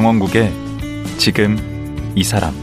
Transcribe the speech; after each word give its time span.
강원국의 0.00 0.50
지금 1.18 1.58
이 2.14 2.24
사람 2.24 2.54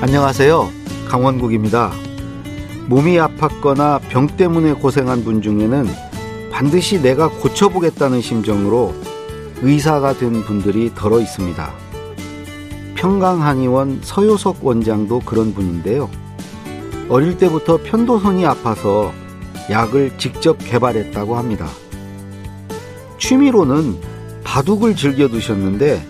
안녕하세요. 0.00 0.68
강원국입니다. 1.06 1.92
몸이 2.88 3.18
아팠거나 3.18 4.00
병 4.08 4.26
때문에 4.26 4.72
고생한 4.72 5.22
분 5.22 5.42
중에는 5.42 5.86
반드시 6.50 7.00
내가 7.00 7.28
고쳐보겠다는 7.28 8.20
심정으로 8.20 8.96
의사가 9.62 10.14
된 10.14 10.42
분들이 10.42 10.92
덜어 10.96 11.20
있습니다. 11.20 11.72
평강한의원 12.96 14.00
서효석 14.02 14.66
원장도 14.66 15.20
그런 15.20 15.54
분인데요. 15.54 16.10
어릴 17.08 17.38
때부터 17.38 17.78
편도선이 17.80 18.44
아파서 18.44 19.12
약을 19.70 20.18
직접 20.18 20.58
개발했다고 20.58 21.36
합니다. 21.36 21.68
취미로는 23.28 23.94
바둑을 24.42 24.96
즐겨 24.96 25.28
두셨는데 25.28 26.02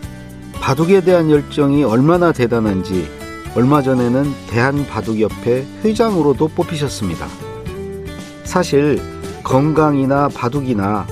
바둑에 0.61 1.01
대한 1.01 1.33
열정이 1.33 1.83
얼마나 1.83 2.31
대단한지 2.31 3.09
얼마 3.57 3.83
전에는 3.83 4.33
대한바둑협회 4.49 5.67
회장으로도 5.83 6.47
뽑히셨습니다. 6.47 7.27
사실 8.45 9.03
건강이나 9.43 10.29
바둑이나 10.29 11.09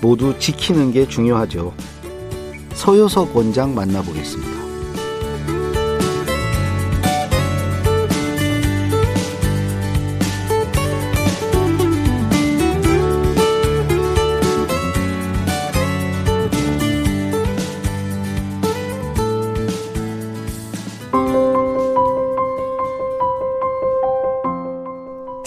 모두 0.00 0.38
지키는 0.38 0.90
게 0.90 1.06
중요하죠. 1.06 1.74
서효석 2.72 3.36
원장 3.36 3.74
만나보겠습니다. 3.74 4.61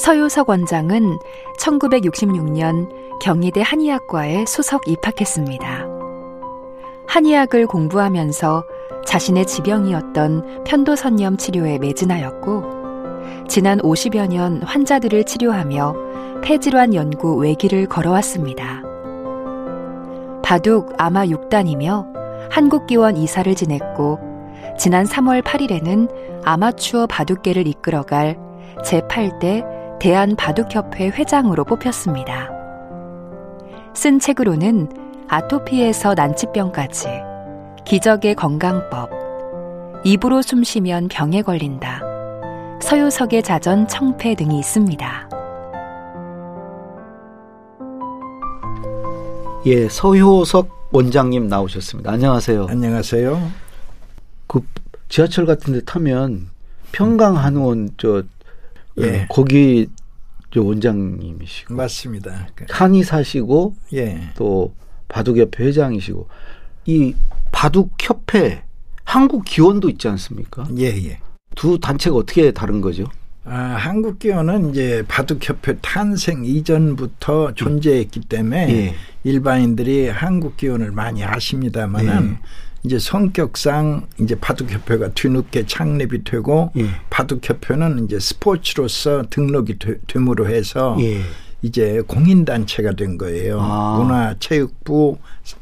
서효석 0.06 0.50
원장은 0.50 1.18
1966년 1.58 2.92
경희대 3.24 3.64
한의학과에 3.64 4.46
수석 4.46 4.88
입학했습니다. 4.88 5.88
한의학을 7.08 7.66
공부하면서 7.66 8.64
자신의 9.04 9.48
지병이었던 9.48 10.64
편도선염 10.64 11.38
치료에 11.38 11.80
매진하였고, 11.80 13.48
지난 13.48 13.80
50여 13.80 14.28
년 14.28 14.62
환자들을 14.62 15.24
치료하며 15.24 15.96
폐질환 16.44 16.94
연구 16.94 17.38
외길을 17.38 17.88
걸어왔습니다. 17.88 18.84
바둑 20.44 20.94
아마 21.00 21.26
6단이며 21.26 22.06
한국기원 22.52 23.18
이사를 23.18 23.56
지냈고, 23.56 24.20
지난 24.78 25.08
3월 25.08 25.42
8일에는 25.42 26.44
아마추어 26.44 27.08
바둑계를 27.08 27.66
이끌어갈 27.66 28.38
제8대 28.84 29.75
대한바둑협회 30.00 31.08
회장으로 31.10 31.64
뽑혔습니다. 31.64 32.50
쓴 33.94 34.20
책으로는 34.20 34.90
아토피에서 35.28 36.14
난치병까지, 36.14 37.08
기적의 37.86 38.36
건강법, 38.36 39.10
입으로 40.04 40.42
숨 40.42 40.64
쉬면 40.64 41.08
병에 41.08 41.42
걸린다, 41.42 42.02
서유석의 42.82 43.44
자전 43.44 43.88
청패 43.88 44.36
등이 44.36 44.60
있습니다. 44.60 45.30
예, 49.66 49.90
서효석 49.90 50.90
원장님 50.92 51.48
나오셨습니다. 51.48 52.12
안녕하세요. 52.12 52.68
안녕하세요. 52.70 53.50
그 54.46 54.62
지하철 55.10 55.48
같은 55.48 55.74
데 55.74 55.82
타면 55.82 56.50
평강 56.92 57.38
한의원 57.38 57.90
저 57.98 58.24
예. 59.00 59.28
거기 59.30 59.88
저 60.52 60.62
원장님이시고 60.62 61.74
맞습니다. 61.74 62.48
한의사시고 62.70 63.76
예. 63.94 64.30
또 64.36 64.74
바둑협회 65.08 65.66
회장이시고 65.66 66.28
이 66.86 67.14
바둑협회 67.52 68.64
한국 69.04 69.46
기원도 69.46 69.90
있지 69.90 70.08
않습니까? 70.08 70.68
예, 70.78 70.86
예. 70.86 71.20
두 71.56 71.80
단체가 71.80 72.18
어떻게 72.18 72.52
다른 72.52 72.82
거죠? 72.82 73.06
아, 73.46 73.54
한국 73.54 74.18
기원은 74.18 74.72
이제 74.72 75.04
바둑협회 75.08 75.78
탄생 75.82 76.44
이전부터 76.44 77.54
존재했기 77.54 78.22
때문에 78.22 78.70
예. 78.70 78.96
일반인들이 79.24 80.10
한국 80.10 80.58
기원을 80.58 80.92
많이 80.92 81.24
아십니다만은 81.24 82.32
예. 82.32 82.40
이제 82.86 83.00
성격상 83.00 84.06
이제 84.20 84.36
바둑협회가 84.36 85.10
뒤늦게 85.16 85.66
창립이 85.66 86.24
되고 86.24 86.72
예. 86.78 86.86
바둑협회는 87.10 88.06
이제 88.06 88.20
스포츠로서 88.20 89.24
등록이 89.32 89.80
되, 89.80 89.96
됨으로 90.06 90.48
해서 90.48 90.96
예. 91.00 91.22
이제 91.64 92.04
공인단체가 92.06 92.92
된 92.92 93.18
거예요. 93.18 93.60
아. 93.60 93.98
문화체육부 93.98 95.18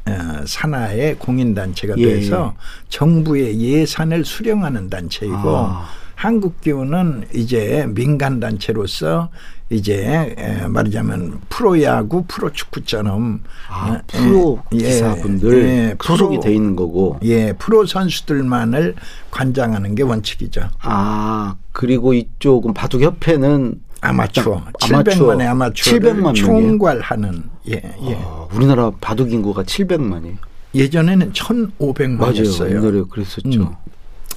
어, 0.06 0.12
산하의 0.44 1.18
공인단체가 1.18 1.94
예. 1.96 2.04
돼서 2.04 2.54
정부의 2.90 3.58
예산을 3.58 4.26
수령하는 4.26 4.90
단체이고 4.90 5.56
아. 5.56 5.86
한국기후는 6.16 7.28
이제 7.34 7.86
민간단체로서 7.88 9.30
이제 9.70 10.34
에, 10.36 10.66
말하자면 10.66 11.40
프로야구, 11.48 12.24
프로축구처럼 12.28 13.40
아, 13.68 13.92
어, 13.92 13.98
프로 14.06 14.62
예, 14.74 14.78
기사분들 14.78 15.62
예, 15.64 15.96
소속이 16.02 16.36
프로- 16.36 16.40
돼 16.42 16.54
있는 16.54 16.76
거고. 16.76 17.18
예, 17.24 17.52
프로 17.54 17.86
선수들만을 17.86 18.94
관장하는 19.30 19.94
게 19.94 20.02
원칙이죠. 20.02 20.68
아 20.80 21.56
그리고 21.72 22.12
이쪽은 22.14 22.74
바둑협회는 22.74 23.80
아마추어, 24.02 24.62
아마추어. 24.82 25.28
700만의 25.28 25.46
아마추어를 25.48 26.00
700만 26.00 26.22
명이에요? 26.22 26.44
총괄하는 26.44 27.42
예, 27.70 27.74
예. 28.06 28.14
아, 28.22 28.46
우리나라 28.52 28.90
바둑 29.00 29.32
인구가 29.32 29.62
700만이에요. 29.62 30.36
예전에는 30.74 31.18
맞아요. 31.18 31.68
1,500만이었어요. 31.78 32.70
옛날에 32.70 33.02
그랬었죠. 33.10 33.48
음. 33.62 33.68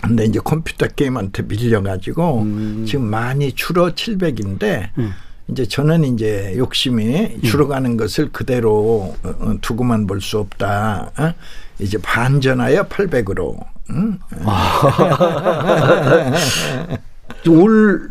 근데 0.01 0.25
이제 0.25 0.39
컴퓨터 0.43 0.87
게임한테 0.87 1.43
밀려가지고 1.43 2.41
음. 2.41 2.85
지금 2.87 3.05
많이 3.05 3.51
줄어 3.53 3.93
700인데 3.93 4.89
음. 4.97 5.11
이제 5.49 5.65
저는 5.65 6.03
이제 6.03 6.53
욕심이 6.57 7.39
줄어가는 7.41 7.95
것을 7.97 8.31
그대로 8.31 9.15
어, 9.23 9.29
어, 9.39 9.53
두고만 9.61 10.07
볼 10.07 10.19
수 10.21 10.39
없다. 10.39 11.11
어? 11.17 11.33
이제 11.79 11.97
반전하여 11.99 12.87
800으로. 12.87 13.57
응? 13.91 14.19
올 17.49 18.09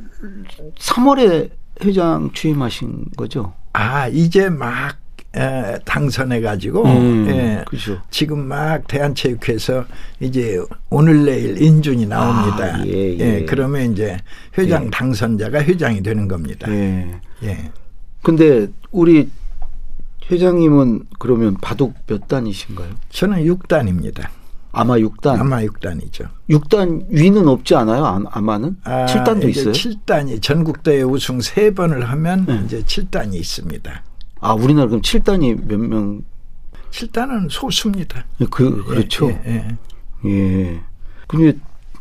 3월에 0.79 1.51
회장 1.85 2.31
취임하신 2.33 3.05
거죠? 3.17 3.53
아 3.75 4.09
이제 4.09 4.49
막 4.49 4.97
에, 5.37 5.79
당선해가지고 5.85 6.85
음, 6.85 7.27
예, 7.29 7.65
그죠. 7.69 8.01
지금 8.11 8.47
막 8.47 8.87
대한체육회에서 8.89 9.85
이제 10.21 10.59
오늘 10.91 11.25
내일 11.27 11.61
인준이 11.61 12.07
나옵니다. 12.07 12.77
아, 12.77 12.87
예, 12.87 13.19
예. 13.19 13.45
그러면 13.45 13.93
이제 13.93 14.17
회장 14.57 14.87
예. 14.87 14.91
당선자가 14.91 15.63
회장이 15.63 16.03
되는 16.03 16.27
겁니다. 16.27 16.71
예. 16.73 17.21
예. 17.43 17.71
근데 18.23 18.69
우리 18.91 19.29
회장님은 20.31 21.03
그러면 21.19 21.55
바둑 21.61 21.95
몇 22.07 22.27
단이신가요? 22.27 22.89
저는 23.11 23.45
6단입니다. 23.45 24.29
아마 24.73 24.95
6단. 24.97 25.39
아마 25.39 25.61
6단이죠. 25.63 26.29
6단 26.51 27.07
위는 27.09 27.47
없지 27.49 27.75
않아요? 27.77 28.05
아- 28.05 28.23
아마는? 28.31 28.77
아, 28.85 29.07
7단도 29.07 29.49
이제 29.49 29.61
있어요? 29.61 29.73
7단이 29.73 30.43
전국대회 30.43 31.03
우승 31.03 31.39
3번을 31.39 32.01
하면 32.01 32.45
네. 32.47 32.61
이제 32.65 32.83
7단이 32.83 33.35
있습니다. 33.35 34.03
아, 34.41 34.53
우리나라 34.53 34.89
그럼 34.89 35.01
7단이 35.03 35.67
몇 35.67 35.79
명? 35.79 36.23
7단은 36.91 37.49
소수입니다. 37.51 38.25
그, 38.51 38.85
그렇죠. 38.85 39.31
예, 39.31 39.41
예, 39.47 39.77
예. 40.25 40.31
예. 40.31 40.81
근데 41.27 41.59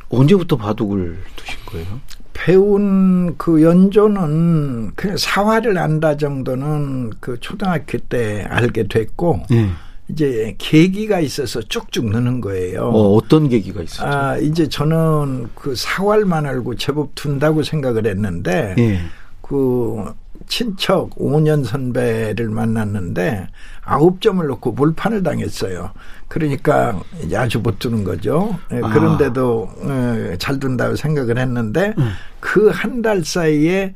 언제부터 0.10 0.56
바둑을 0.56 1.18
두신 1.36 1.58
거예요? 1.66 2.00
배운 2.34 3.36
그 3.38 3.64
연조는 3.64 4.92
그냥 4.96 5.18
사화를 5.18 5.78
안다 5.78 6.18
정도는 6.18 7.12
그 7.20 7.40
초등학교 7.40 7.98
때 7.98 8.46
알게 8.50 8.88
됐고 8.88 9.44
예. 9.52 9.70
이제 10.10 10.54
계기가 10.60 11.20
있어서 11.20 11.62
쭉쭉 11.62 12.12
느는 12.12 12.42
거예요. 12.42 12.84
어, 12.84 13.16
어떤 13.16 13.50
계기가 13.50 13.82
있었죠? 13.82 14.06
아, 14.06 14.38
이제 14.38 14.68
저는 14.70 15.50
그 15.56 15.76
사활만 15.76 16.46
알고 16.46 16.76
제법 16.76 17.16
둔다고 17.16 17.64
생각을 17.64 18.06
했는데 18.06 18.76
예. 18.78 19.00
그 19.46 20.12
친척 20.48 21.12
5년 21.12 21.64
선배를 21.64 22.50
만났는데 22.50 23.48
아홉 23.84 24.20
점을 24.20 24.46
놓고 24.46 24.72
몰판을 24.72 25.22
당했어요. 25.22 25.92
그러니까 26.28 27.00
이제 27.24 27.38
아주 27.38 27.60
못 27.60 27.78
두는 27.78 28.04
거죠. 28.04 28.58
예, 28.72 28.80
아. 28.84 28.90
그런데도 28.90 29.70
예, 29.86 30.38
잘 30.40 30.60
둔다고 30.60 30.96
생각을 30.96 31.38
했는데 31.38 31.94
음. 32.00 32.12
그한 32.40 33.04
달 33.04 33.24
사이에 33.24 33.94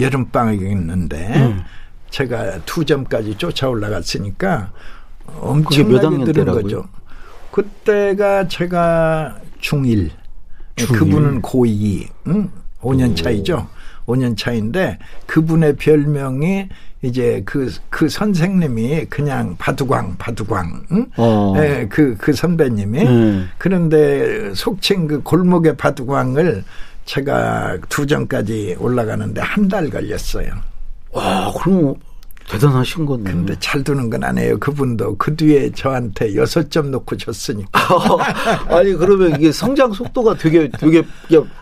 여름 0.00 0.30
방학이 0.30 0.68
있는데 0.68 1.32
음. 1.36 1.62
제가 2.10 2.64
두 2.64 2.84
점까지 2.84 3.36
쫓아 3.36 3.68
올라갔으니까 3.68 4.72
엄청나게 5.40 6.32
때라고요? 6.32 6.62
거죠. 6.62 6.84
그때가 7.52 8.48
제가 8.48 9.38
중1. 9.60 10.10
중1. 10.74 10.92
그분은 10.92 11.42
고2. 11.42 12.08
응? 12.28 12.50
5년 12.80 13.12
오. 13.12 13.14
차이죠. 13.14 13.68
5년 14.08 14.36
차인데 14.36 14.98
그분의 15.26 15.76
별명이 15.76 16.68
이제 17.02 17.42
그, 17.44 17.72
그 17.90 18.08
선생님이 18.08 19.04
그냥 19.04 19.54
바두광, 19.58 20.16
바두광. 20.18 20.82
응? 20.90 21.06
어. 21.16 21.54
예, 21.58 21.86
그, 21.88 22.16
그 22.18 22.32
선배님이. 22.32 23.04
네. 23.04 23.44
그런데 23.56 24.52
속칭 24.54 25.06
그 25.06 25.22
골목의 25.22 25.76
바두광을 25.76 26.64
제가 27.04 27.78
두 27.88 28.04
점까지 28.06 28.76
올라가는데 28.80 29.40
한 29.40 29.68
달 29.68 29.88
걸렸어요. 29.90 30.50
와, 31.12 31.52
그럼 31.62 31.94
대단하신 32.50 33.04
거네. 33.06 33.24
근데 33.30 33.54
잘 33.60 33.84
두는 33.84 34.10
건 34.10 34.24
아니에요. 34.24 34.58
그분도 34.58 35.16
그 35.16 35.34
뒤에 35.36 35.70
저한테 35.72 36.34
여섯 36.34 36.70
점 36.70 36.90
놓고 36.90 37.16
줬으니까. 37.16 37.80
아니 38.74 38.94
그러면 38.94 39.36
이게 39.36 39.52
성장 39.52 39.92
속도가 39.92 40.36
되게 40.38 40.68
되게 40.78 41.02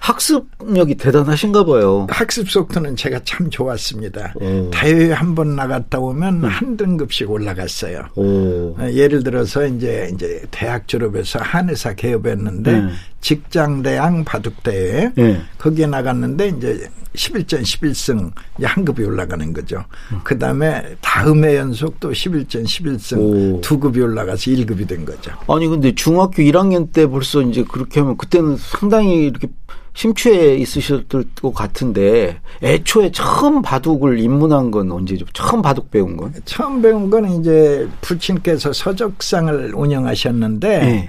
학습력이 0.00 0.94
대단하신가 0.96 1.64
봐요. 1.64 2.06
학습 2.10 2.50
속도는 2.50 2.96
제가 2.96 3.20
참 3.24 3.50
좋았습니다. 3.50 4.34
오. 4.36 4.70
대회 4.72 5.12
한 5.12 5.34
번 5.36 5.54
나갔다 5.54 5.98
오면 5.98 6.44
한 6.44 6.76
등급씩 6.78 7.30
올라갔어요. 7.30 8.02
오. 8.14 8.74
어, 8.78 8.88
예를 8.90 9.22
들어서 9.22 9.66
이제 9.66 10.08
이제 10.14 10.42
대학 10.50 10.88
졸업해서 10.88 11.40
한의사 11.40 11.92
개업했는데 11.94 12.72
네. 12.80 12.88
직장 13.20 13.82
대항 13.82 14.24
바둑 14.24 14.62
대회 14.62 15.10
네. 15.14 15.42
거기에 15.58 15.86
나갔는데 15.86 16.48
이제 16.56 16.88
11전 17.16 17.62
11승 17.62 18.30
이제 18.58 18.66
한 18.66 18.84
급이 18.84 19.02
올라가는 19.04 19.52
거죠. 19.52 19.84
그 20.22 20.38
다음에 20.38 20.96
다음해 21.00 21.56
연속 21.56 21.98
또 21.98 22.12
11전 22.12 22.64
11승 22.64 23.18
오. 23.18 23.60
두 23.60 23.78
급이 23.80 24.00
올라가서 24.00 24.50
1급이 24.52 24.86
된 24.86 25.04
거죠. 25.04 25.32
아니 25.48 25.66
근데 25.66 25.94
중학교 25.94 26.42
1학년 26.42 26.92
때 26.92 27.06
벌써 27.06 27.42
이제 27.42 27.64
그렇게 27.68 28.00
하면 28.00 28.16
그때는 28.16 28.56
상당히 28.56 29.26
이렇게 29.26 29.48
심취해 29.94 30.56
있으셨을 30.56 31.24
것 31.40 31.54
같은데 31.54 32.38
애초에 32.62 33.10
처음 33.12 33.62
바둑을 33.62 34.20
입문한 34.20 34.70
건 34.70 34.92
언제죠? 34.92 35.24
처음 35.32 35.62
바둑 35.62 35.90
배운 35.90 36.18
건? 36.18 36.34
처음 36.44 36.82
배운 36.82 37.08
거는 37.08 37.40
이제 37.40 37.88
부친께서 38.02 38.74
서적상을 38.74 39.72
운영하셨는데 39.74 40.68
네. 40.78 41.08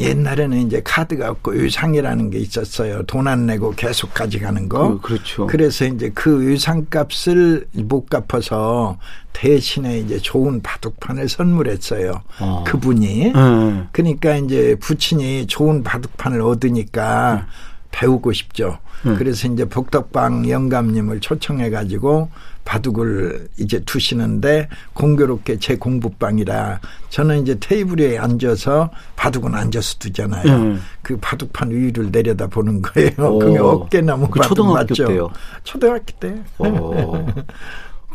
옛날에는 0.00 0.58
이제 0.66 0.80
카드가 0.84 1.30
없고 1.30 1.56
유상이라는 1.56 2.30
게 2.30 2.38
있었어요. 2.38 3.02
돈 3.04 3.26
안 3.28 3.46
내고 3.46 3.70
계속 3.72 4.14
가져가는 4.14 4.68
거. 4.68 4.94
그, 4.94 5.00
그렇죠. 5.00 5.46
그래서 5.46 5.84
이제 5.84 6.10
그 6.14 6.42
유상값을 6.44 7.66
못 7.84 8.08
갚아서 8.08 8.98
대신에 9.32 9.98
이제 9.98 10.18
좋은 10.18 10.60
바둑판을 10.62 11.28
선물했어요. 11.28 12.20
어. 12.40 12.64
그분이. 12.66 13.32
네. 13.32 13.84
그러니까 13.92 14.36
이제 14.36 14.74
부친이 14.80 15.46
좋은 15.46 15.82
바둑판을 15.82 16.40
얻으니까 16.40 17.46
배우고 17.90 18.32
싶죠. 18.32 18.78
음. 19.06 19.16
그래서 19.16 19.48
이제 19.48 19.64
복덕방 19.64 20.48
영감님을 20.48 21.20
초청해 21.20 21.70
가지고 21.70 22.30
바둑을 22.64 23.48
이제 23.58 23.80
두시는데 23.80 24.68
공교롭게 24.92 25.58
제 25.58 25.76
공부방이라 25.76 26.80
저는 27.08 27.42
이제 27.42 27.56
테이블에 27.58 28.18
앉아서 28.18 28.90
바둑은 29.16 29.54
앉아서 29.54 29.96
두잖아요. 29.98 30.52
음. 30.52 30.80
그 31.02 31.16
바둑판 31.20 31.70
위를 31.70 32.10
내려다 32.12 32.46
보는 32.46 32.82
거예요. 32.82 33.12
오. 33.18 33.38
그게 33.38 33.58
어깨 33.58 34.00
너무 34.00 34.28
그 34.28 34.40
바둑 34.40 34.56
초등학교 34.56 34.78
맞죠? 34.90 35.06
때요? 35.06 35.30
초등학교 35.64 36.04
때. 36.20 36.42
어. 36.58 37.26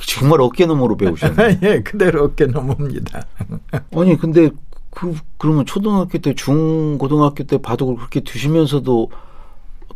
정말 0.05 0.41
어깨너머로 0.41 0.97
배우셨네. 0.97 1.59
예, 1.63 1.81
그대로 1.81 2.25
어깨 2.25 2.45
넘습니다. 2.45 3.25
아니 3.95 4.17
근데 4.17 4.49
그 4.91 5.13
그러면 5.37 5.65
초등학교 5.65 6.17
때 6.17 6.33
중 6.33 6.97
고등학교 6.97 7.43
때 7.43 7.57
바둑을 7.57 7.95
그렇게 7.97 8.19
두시면서도 8.21 9.09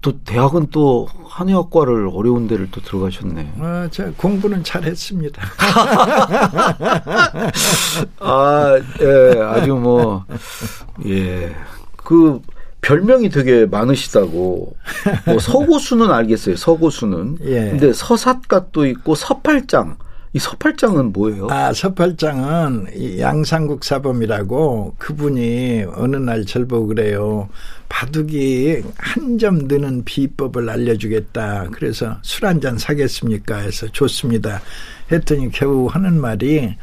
또 0.02 0.18
대학은 0.24 0.68
또 0.72 1.08
한의학과를 1.26 2.10
어려운 2.14 2.48
데를 2.48 2.70
또 2.72 2.80
들어가셨네. 2.82 3.54
어, 3.58 3.88
저 3.92 4.12
공부는 4.14 4.64
잘했습니다. 4.64 5.42
아, 8.20 8.80
예, 9.02 9.42
아주 9.42 9.74
뭐, 9.76 10.24
예. 11.06 11.54
그, 11.98 12.40
별명이 12.82 13.30
되게 13.30 13.66
많으시다고. 13.66 14.74
뭐, 15.26 15.40
서고수는 15.40 16.10
알겠어요, 16.12 16.56
서고수는. 16.56 17.40
예. 17.44 17.72
근데 17.72 17.92
서삿갓도 17.92 18.86
있고, 18.86 19.16
서팔장. 19.16 19.98
이 20.34 20.38
서팔장은 20.40 21.12
뭐예요? 21.12 21.48
아, 21.50 21.74
서팔장은 21.74 22.90
이 22.96 23.20
양상국 23.20 23.84
사범이라고 23.84 24.94
그분이 25.00 25.86
어느 25.96 26.18
날 26.18 26.46
절보고 26.46 26.88
그래요. 26.88 27.50
바둑이 27.90 28.84
한 28.96 29.40
점 29.40 29.58
느는 29.68 30.04
비법을 30.06 30.70
알려주겠다. 30.70 31.70
그래서 31.72 32.18
술 32.22 32.46
한 32.46 32.62
잔 32.62 32.78
사겠습니까? 32.78 33.58
해서 33.58 33.88
좋습니다. 33.88 34.62
했더니 35.12 35.50
겨우 35.52 35.88
하는 35.88 36.20
말이 36.22 36.76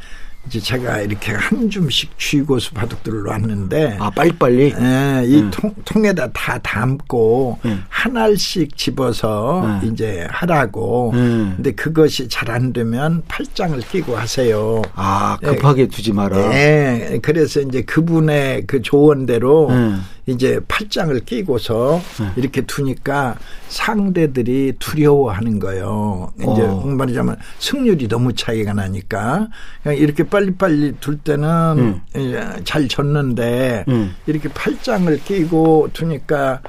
이제 0.47 0.59
제가 0.59 1.01
이렇게 1.01 1.33
한 1.33 1.69
줌씩 1.69 2.17
쥐고서 2.17 2.71
바둑들을 2.73 3.23
놨는데 3.23 3.97
아, 3.99 4.09
빨리빨리? 4.09 4.73
예, 4.79 5.23
이 5.25 5.41
음. 5.41 5.51
통, 5.51 5.73
통에다 5.85 6.29
다 6.31 6.57
담고 6.59 7.59
음. 7.65 7.83
한 7.89 8.17
알씩 8.17 8.75
집어서 8.77 9.63
음. 9.65 9.81
이제 9.91 10.25
하라고. 10.29 11.11
음. 11.13 11.53
근데 11.57 11.71
그것이 11.71 12.27
잘 12.27 12.47
안 12.47 12.71
되면 12.71 13.23
팔짱을 13.27 13.81
끼고 13.81 14.15
하세요. 14.15 14.81
아, 14.95 15.37
급하게 15.41 15.87
두지 15.87 16.13
마라. 16.13 16.53
예, 16.53 17.19
그래서 17.21 17.59
이제 17.59 17.81
그분의 17.81 18.63
그 18.67 18.81
조언대로 18.81 19.67
음. 19.69 20.01
이제 20.27 20.59
팔짱을 20.67 21.21
끼고서 21.21 22.01
이렇게 22.35 22.61
두니까 22.61 23.35
상대들이 23.69 24.73
두려워하는 24.79 25.59
거예요. 25.59 26.31
이제 26.37 26.61
어. 26.63 26.83
말하자면 26.85 27.37
승률이 27.59 28.07
너무 28.07 28.33
차이가 28.33 28.73
나니까 28.73 29.47
그냥 29.83 29.97
이렇게 29.97 30.23
빨리빨리 30.37 30.93
둘 30.99 31.17
때는 31.17 31.77
음. 31.77 32.01
이제 32.15 32.43
잘 32.63 32.87
졌는데 32.87 33.85
음. 33.87 34.15
이렇게 34.27 34.47
팔짱을 34.49 35.23
끼고 35.23 35.89
두니까 35.93 36.61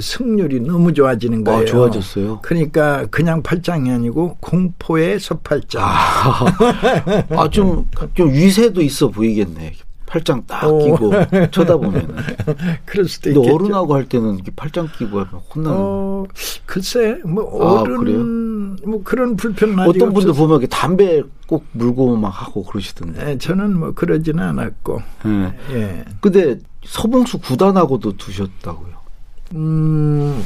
승률이 0.00 0.60
너무 0.60 0.92
좋아지는 0.92 1.42
거예요. 1.42 1.62
아, 1.62 1.64
좋아졌어요? 1.64 2.38
그러니까 2.42 3.06
그냥 3.06 3.42
팔짱이 3.42 3.90
아니고 3.90 4.36
공포의 4.38 5.18
서팔짱. 5.18 5.82
아, 7.36 7.48
좀, 7.50 7.88
좀 8.14 8.30
위세도 8.30 8.80
있어 8.82 9.08
보이겠네. 9.08 9.72
팔짱 10.10 10.42
딱 10.48 10.64
오. 10.66 10.78
끼고 10.84 11.12
쳐다보면은. 11.52 12.16
그럴 12.84 13.06
수도 13.06 13.30
있겠죠. 13.30 13.54
어른하고 13.54 13.94
할 13.94 14.08
때는 14.08 14.34
이렇게 14.34 14.50
팔짱 14.56 14.88
끼고 14.98 15.20
하면 15.20 15.40
혼나는. 15.54 15.76
어, 15.78 16.24
글쎄, 16.66 17.20
뭐, 17.24 17.44
아, 17.64 17.80
어른, 17.82 17.96
그래요? 17.98 18.18
뭐 18.90 19.02
그런 19.04 19.34
아직 19.34 19.88
어떤 19.88 20.12
분들. 20.12 20.32
보면 20.32 20.50
이렇게 20.60 20.66
담배 20.66 21.22
꼭 21.46 21.64
물고 21.72 22.16
막 22.16 22.28
하고 22.30 22.64
그러시던데. 22.64 23.30
예, 23.30 23.38
저는 23.38 23.78
뭐 23.78 23.92
그러지는 23.92 24.42
않았고, 24.42 25.00
예. 25.26 25.54
예. 25.76 26.04
근데 26.20 26.58
서봉수 26.84 27.38
구단하고도 27.38 28.16
두셨다고요. 28.16 28.90
음, 29.54 30.42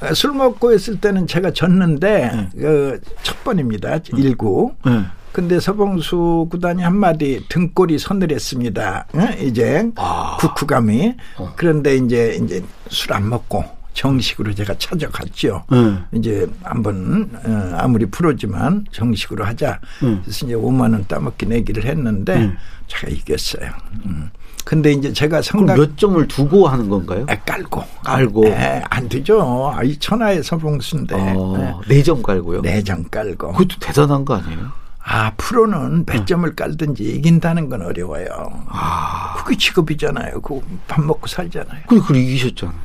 아, 0.00 0.14
술 0.14 0.32
먹고 0.32 0.72
했을 0.72 0.98
때는 0.98 1.26
제가 1.26 1.52
졌는데, 1.52 2.48
그, 2.56 3.00
첫 3.22 3.44
번입니다. 3.44 3.98
일구. 4.16 4.72
예. 4.86 5.04
근데 5.32 5.60
서봉수 5.60 6.48
구단이 6.50 6.82
한마디 6.82 7.44
등골이 7.48 7.98
서늘했습니다. 7.98 9.06
응? 9.14 9.28
이제 9.40 9.88
아. 9.96 10.36
국후감이. 10.40 11.14
어. 11.38 11.52
그런데 11.56 11.96
이제 11.96 12.38
이제 12.42 12.62
술 12.88 13.12
안 13.12 13.28
먹고 13.28 13.64
정식으로 13.92 14.54
제가 14.54 14.74
찾아갔죠. 14.78 15.64
예. 15.72 16.18
이제 16.18 16.46
한번 16.62 17.28
어, 17.44 17.76
아무리 17.76 18.06
프로지만 18.06 18.86
정식으로 18.92 19.44
하자. 19.44 19.80
음. 20.02 20.20
그래서 20.22 20.46
이제 20.46 20.54
5만 20.54 20.92
원 20.92 21.04
따먹기 21.06 21.46
내기를 21.46 21.84
했는데 21.84 22.36
음. 22.36 22.56
제가 22.86 23.08
이겼어요. 23.12 23.70
음. 24.06 24.30
근데 24.64 24.92
이제 24.92 25.12
제가 25.12 25.42
생각 25.42 25.76
몇 25.76 25.96
점을 25.96 26.26
두고 26.28 26.68
하는 26.68 26.88
건가요? 26.88 27.24
아, 27.28 27.34
깔고 27.36 27.82
깔고. 28.04 28.46
에, 28.46 28.82
안 28.88 29.08
되죠. 29.08 29.72
아, 29.74 29.82
이 29.82 29.96
천하의 29.98 30.42
서봉수인데 30.44 31.14
어, 31.36 31.80
네점 31.88 32.22
깔고요. 32.22 32.62
내장 32.62 33.02
깔고. 33.04 33.52
그것도 33.52 33.76
대단한 33.80 34.24
거 34.24 34.34
아니에요? 34.34 34.70
아 35.02 35.32
프로는 35.36 36.04
몇 36.04 36.26
점을 36.26 36.54
깔든지 36.54 37.02
이긴다는 37.02 37.68
건 37.68 37.82
어려워요. 37.82 38.28
아. 38.68 39.34
그게 39.38 39.56
직업이잖아요. 39.56 40.40
그밥 40.42 41.04
먹고 41.04 41.26
살잖아요. 41.26 41.82
근데 41.88 42.02
그걸 42.02 42.16
이기셨잖아요. 42.16 42.78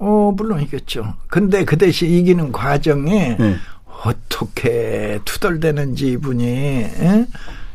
어 0.00 0.32
물론 0.36 0.60
이겼죠. 0.62 1.14
근데 1.26 1.64
그 1.64 1.76
대신 1.76 2.10
이기는 2.10 2.52
과정에 2.52 3.36
네. 3.38 3.56
어떻게 4.04 5.18
투덜대는지 5.24 6.12
이분이 6.12 6.44
예? 6.44 7.26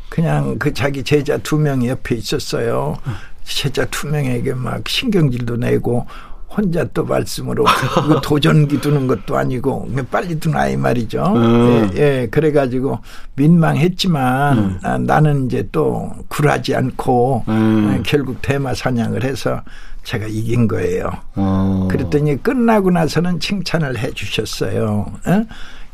그냥 0.08 0.58
그 0.58 0.72
자기 0.72 1.02
제자 1.02 1.36
두 1.38 1.58
명이 1.58 1.88
옆에 1.88 2.14
있었어요. 2.14 2.96
제자 3.42 3.84
두 3.86 4.06
명에게 4.06 4.54
막 4.54 4.88
신경질도 4.88 5.56
내고 5.56 6.06
혼자 6.56 6.84
또 6.94 7.04
말씀으로 7.04 7.64
이거 8.04 8.20
도전기 8.22 8.80
두는 8.80 9.06
것도 9.06 9.36
아니고 9.36 9.88
빨리 10.10 10.38
두나 10.38 10.68
이 10.68 10.76
말이죠. 10.76 11.32
음. 11.36 11.90
예, 11.94 11.98
예, 11.98 12.28
그래가지고 12.30 12.98
민망했지만 13.34 14.58
음. 14.58 14.78
아, 14.82 14.98
나는 14.98 15.46
이제 15.46 15.68
또 15.72 16.12
굴하지 16.28 16.74
않고 16.74 17.44
음. 17.48 17.94
예, 17.96 18.02
결국 18.04 18.40
대마 18.42 18.74
사냥을 18.74 19.24
해서 19.24 19.62
제가 20.04 20.26
이긴 20.26 20.68
거예요. 20.68 21.10
어. 21.34 21.88
그랬더니 21.90 22.42
끝나고 22.42 22.90
나서는 22.90 23.40
칭찬을 23.40 23.98
해 23.98 24.10
주셨어요. 24.12 25.06
예? 25.28 25.46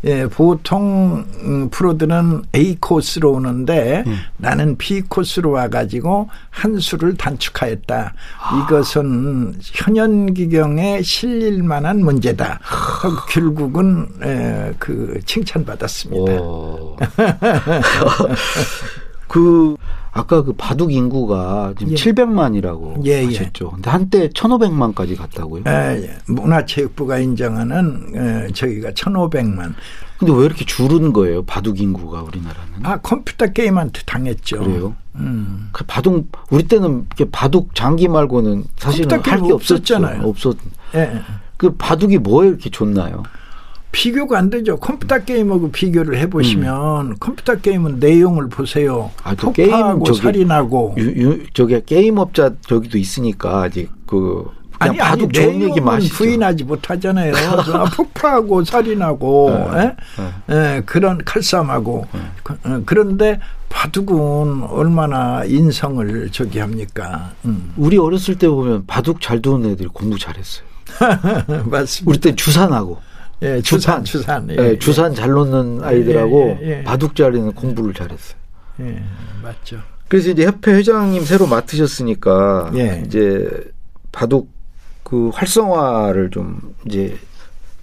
예, 0.04 0.26
보통 0.26 1.26
음, 1.42 1.68
프로들은 1.70 2.44
A 2.54 2.76
코스로 2.80 3.32
오는데 3.32 4.04
음. 4.06 4.16
나는 4.38 4.78
B 4.78 5.02
코스로 5.02 5.50
와가지고 5.50 6.30
한 6.48 6.78
수를 6.78 7.16
단축하였다. 7.16 8.14
아. 8.40 8.64
이것은 8.64 9.54
현연기경에 9.60 11.02
실릴 11.02 11.62
만한 11.62 12.02
문제다. 12.02 12.60
하고 12.62 13.16
결국은 13.28 14.08
에, 14.22 14.72
그 14.78 15.20
칭찬받았습니다. 15.26 16.32
오. 16.40 16.96
그 19.28 19.76
아까 20.12 20.42
그 20.42 20.52
바둑 20.52 20.92
인구가 20.92 21.72
지금 21.78 21.92
예. 21.92 21.96
700만이라고 21.96 23.04
예, 23.06 23.22
예. 23.22 23.26
하셨죠. 23.26 23.70
근데 23.70 23.90
한때 23.90 24.28
1,500만까지 24.28 25.16
갔다고요? 25.16 25.62
에, 25.66 26.10
문화체육부가 26.26 27.18
인정하는 27.18 28.46
에, 28.48 28.52
저기가 28.52 28.90
1,500만. 28.90 29.74
근데 30.18 30.32
왜 30.34 30.44
이렇게 30.44 30.64
줄은 30.64 31.12
거예요? 31.12 31.42
바둑 31.44 31.80
인구가 31.80 32.22
우리나라는? 32.22 32.84
아 32.84 32.98
컴퓨터 33.00 33.46
게임한테 33.46 34.02
당했죠. 34.04 34.58
그래요? 34.58 34.94
음. 35.14 35.68
그 35.72 35.84
바둑 35.86 36.30
우리 36.50 36.64
때는 36.64 37.06
이렇게 37.16 37.30
바둑 37.30 37.74
장기 37.74 38.06
말고는 38.08 38.64
사실은 38.76 39.20
할 39.24 39.40
게. 39.42 39.52
없었잖아요. 39.52 40.22
없었. 40.22 40.56
예. 40.94 41.20
그 41.56 41.74
바둑이 41.76 42.18
뭐에 42.18 42.48
이렇게 42.48 42.68
좋나요? 42.68 43.22
비교가 43.92 44.38
안 44.38 44.50
되죠. 44.50 44.76
컴퓨터 44.78 45.18
게임하고 45.18 45.70
비교를 45.72 46.16
해보시면 46.18 47.18
컴퓨터 47.18 47.56
게임은 47.56 47.98
내용을 47.98 48.48
보세요. 48.48 49.10
아, 49.22 49.34
또 49.34 49.52
게임은 49.52 49.70
폭파하고 49.72 50.04
저기 50.04 50.20
살인하고. 50.20 50.94
유, 50.98 51.22
유, 51.22 51.46
저기 51.52 51.84
게임업자 51.84 52.52
저기도 52.66 52.98
있으니까 52.98 53.62
아직 53.62 53.90
그 54.06 54.48
아니, 54.78 54.98
아니, 54.98 54.98
바둑 54.98 55.32
좋은 55.34 55.60
얘기 55.60 55.80
마시죠. 55.80 56.14
부인하지 56.14 56.64
못하잖아요. 56.64 57.34
아, 57.74 57.84
폭파하고 57.84 58.64
살인하고, 58.64 59.70
네, 59.74 59.96
예? 60.48 60.76
예, 60.76 60.82
그런 60.86 61.18
칼싸움하고. 61.22 62.06
그, 62.42 62.58
어, 62.64 62.82
그런데 62.86 63.40
바둑은 63.68 64.62
얼마나 64.62 65.44
인성을 65.44 66.30
저기 66.32 66.60
합니까? 66.60 67.32
음. 67.44 67.74
우리 67.76 67.98
어렸을 67.98 68.36
때 68.38 68.48
보면 68.48 68.86
바둑 68.86 69.20
잘 69.20 69.42
두는 69.42 69.70
애들이 69.70 69.88
공부 69.92 70.18
잘했어요. 70.18 70.64
맞습니다. 71.70 72.10
우리 72.10 72.18
때 72.18 72.34
주산하고 72.34 72.98
예, 73.42 73.60
주산, 73.62 74.04
주산. 74.04 74.48
예, 74.50 74.56
예, 74.58 74.78
주산 74.78 75.14
잘 75.14 75.30
놓는 75.30 75.82
아이들하고 75.82 76.58
예, 76.60 76.66
예, 76.66 76.78
예. 76.78 76.84
바둑 76.84 77.16
잘하는 77.16 77.52
공부를 77.52 77.94
잘했어요. 77.94 78.36
예, 78.80 79.02
맞죠. 79.42 79.78
그래서 80.08 80.30
이제 80.30 80.44
협회 80.44 80.72
회장님 80.72 81.24
새로 81.24 81.46
맡으셨으니까 81.46 82.72
예. 82.74 83.02
이제 83.06 83.48
바둑 84.12 84.50
그 85.04 85.30
활성화를 85.32 86.30
좀 86.30 86.74
이제 86.86 87.16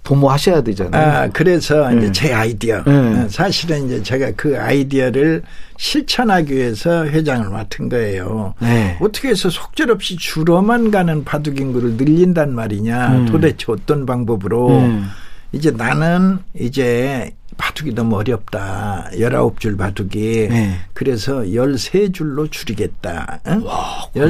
도모하셔야 0.04 0.62
되잖아요. 0.62 1.12
아, 1.12 1.28
그래서 1.32 1.92
예. 1.92 1.98
이제 1.98 2.12
제 2.12 2.32
아이디어. 2.32 2.82
예. 2.86 2.90
어, 2.90 3.26
사실은 3.28 3.86
이제 3.86 4.02
제가 4.02 4.32
그 4.36 4.58
아이디어를 4.58 5.42
실천하기 5.76 6.54
위해서 6.54 7.04
회장을 7.04 7.48
맡은 7.50 7.88
거예요. 7.88 8.54
네. 8.60 8.96
어떻게 9.00 9.28
해서 9.28 9.50
속절없이 9.50 10.16
줄어만 10.16 10.90
가는 10.90 11.24
바둑 11.24 11.60
인구를 11.60 11.92
늘린단 11.94 12.54
말이냐. 12.54 13.08
음. 13.12 13.26
도대체 13.26 13.66
어떤 13.68 14.06
방법으로. 14.06 14.68
음. 14.78 15.08
이제 15.52 15.70
나는 15.70 16.38
이제 16.58 17.32
바둑이 17.56 17.94
너무 17.94 18.16
어렵다. 18.16 19.08
19줄 19.12 19.78
바둑이. 19.78 20.48
네. 20.48 20.78
그래서 20.92 21.38
13줄로 21.40 22.50
줄이겠다. 22.50 23.40
응? 23.46 23.64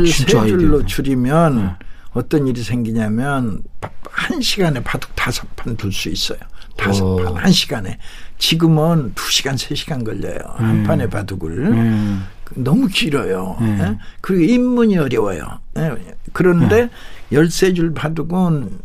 진짜 0.06 0.38
13줄로 0.40 0.42
아이디어네. 0.42 0.86
줄이면 0.86 1.76
어떤 2.12 2.46
일이 2.46 2.62
생기냐면 2.62 3.62
바- 3.80 3.90
한 4.10 4.40
시간에 4.40 4.82
바둑 4.82 5.14
다섯 5.14 5.44
판 5.56 5.76
둘 5.76 5.92
수 5.92 6.08
있어요. 6.08 6.38
다섯 6.76 7.04
오. 7.04 7.16
판한 7.16 7.50
시간에. 7.52 7.98
지금은 8.38 9.12
두 9.14 9.30
시간 9.30 9.56
세 9.56 9.74
시간 9.74 10.04
걸려요. 10.04 10.38
한 10.54 10.84
판의 10.84 11.10
바둑을. 11.10 11.50
음. 11.66 12.24
너무 12.54 12.86
길어요. 12.86 13.56
음. 13.60 13.78
예? 13.80 13.98
그리고 14.20 14.44
입문이 14.52 14.96
어려워요. 14.96 15.42
예? 15.76 15.92
그런데 16.32 16.82
네. 16.84 16.90
열세 17.32 17.74
줄 17.74 17.92
바둑은 17.92 18.78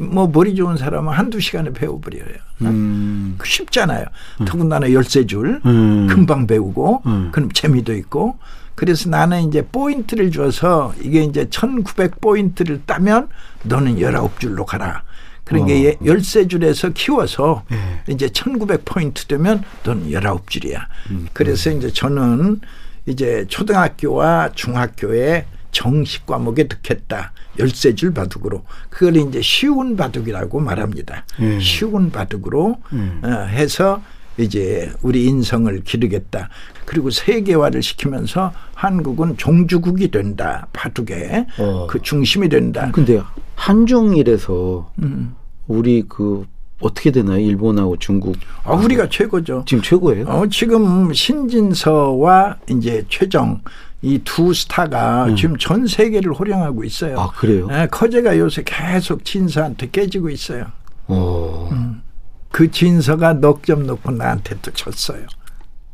뭐 0.00 0.26
머리 0.26 0.54
좋은 0.54 0.76
사람은 0.76 1.12
한두 1.12 1.40
시간에 1.40 1.72
배워버려요. 1.72 2.24
음. 2.62 3.34
그 3.38 3.46
쉽잖아요. 3.46 4.04
더군다나 4.46 4.92
열세 4.92 5.26
줄 5.26 5.60
음. 5.64 6.06
금방 6.08 6.46
배우고 6.46 7.02
음. 7.06 7.28
그럼 7.32 7.50
재미도 7.52 7.94
있고 7.94 8.38
그래서 8.74 9.10
나는 9.10 9.46
이제 9.46 9.62
포인트를 9.62 10.30
줘서 10.30 10.94
이게 11.02 11.22
이제 11.22 11.48
1900 11.50 12.20
포인트를 12.20 12.82
따면 12.86 13.28
너는 13.64 13.96
19줄로 13.96 14.64
가라. 14.64 15.02
그러니까 15.44 15.72
어. 15.72 15.76
얘 15.76 15.98
열세 16.04 16.46
줄에서 16.48 16.90
키워서 16.90 17.64
예. 17.72 18.12
이제 18.12 18.28
1900 18.28 18.84
포인트 18.84 19.26
되면 19.26 19.62
너는 19.84 20.10
19줄이야. 20.10 20.80
음. 21.10 21.28
그래서 21.32 21.70
이제 21.70 21.90
저는 21.90 22.60
이제 23.06 23.44
초등학교와 23.48 24.52
중학교에 24.54 25.44
정식 25.72 26.26
과목에 26.26 26.64
넣겠다. 26.64 27.32
열세 27.58 27.94
줄 27.94 28.12
바둑으로. 28.12 28.64
그걸 28.88 29.16
이제 29.16 29.40
쉬운 29.42 29.96
바둑이라고 29.96 30.60
말합니다. 30.60 31.24
음. 31.40 31.60
쉬운 31.60 32.10
바둑으로 32.10 32.76
음. 32.92 33.20
어, 33.24 33.28
해서 33.46 34.02
이제 34.38 34.90
우리 35.02 35.26
인성을 35.26 35.82
기르겠다. 35.84 36.48
그리고 36.84 37.10
세계화를 37.10 37.82
시키면서 37.82 38.52
한국은 38.74 39.36
종주국이 39.36 40.10
된다. 40.10 40.66
바둑의 40.72 41.46
어. 41.58 41.86
그 41.88 42.00
중심이 42.02 42.48
된다. 42.48 42.90
근데 42.92 43.20
한중일에서 43.56 44.92
음. 45.02 45.34
우리 45.66 46.04
그 46.08 46.46
어떻게 46.80 47.10
되나요? 47.10 47.38
일본하고 47.38 47.98
중국. 47.98 48.36
아, 48.64 48.72
우리가 48.72 49.08
최고죠. 49.10 49.64
지금 49.66 49.82
최고예요. 49.82 50.26
어, 50.26 50.46
지금 50.48 51.12
신진서와 51.12 52.56
이제 52.70 53.04
최정 53.08 53.60
이 54.02 54.18
두 54.24 54.54
스타가 54.54 55.28
지금 55.36 55.56
전 55.58 55.86
세계를 55.86 56.32
호령하고 56.32 56.84
있어요. 56.84 57.14
음. 57.14 57.18
아, 57.18 57.30
그래요? 57.30 57.68
예, 57.70 57.86
커제가 57.90 58.38
요새 58.38 58.62
계속 58.64 59.24
진서한테 59.24 59.90
깨지고 59.90 60.30
있어요. 60.30 60.66
어. 61.06 61.68
음. 61.72 62.02
그 62.50 62.70
진서가 62.70 63.34
넉점 63.34 63.86
놓고 63.86 64.10
나한테 64.12 64.56
또 64.62 64.70
졌어요. 64.72 65.20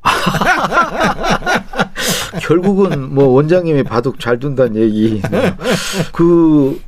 결국은 2.40 3.14
뭐 3.14 3.26
원장님이 3.28 3.82
바둑 3.82 4.20
잘 4.20 4.38
둔다는 4.38 4.76
얘기. 4.76 5.20
그 6.12 6.80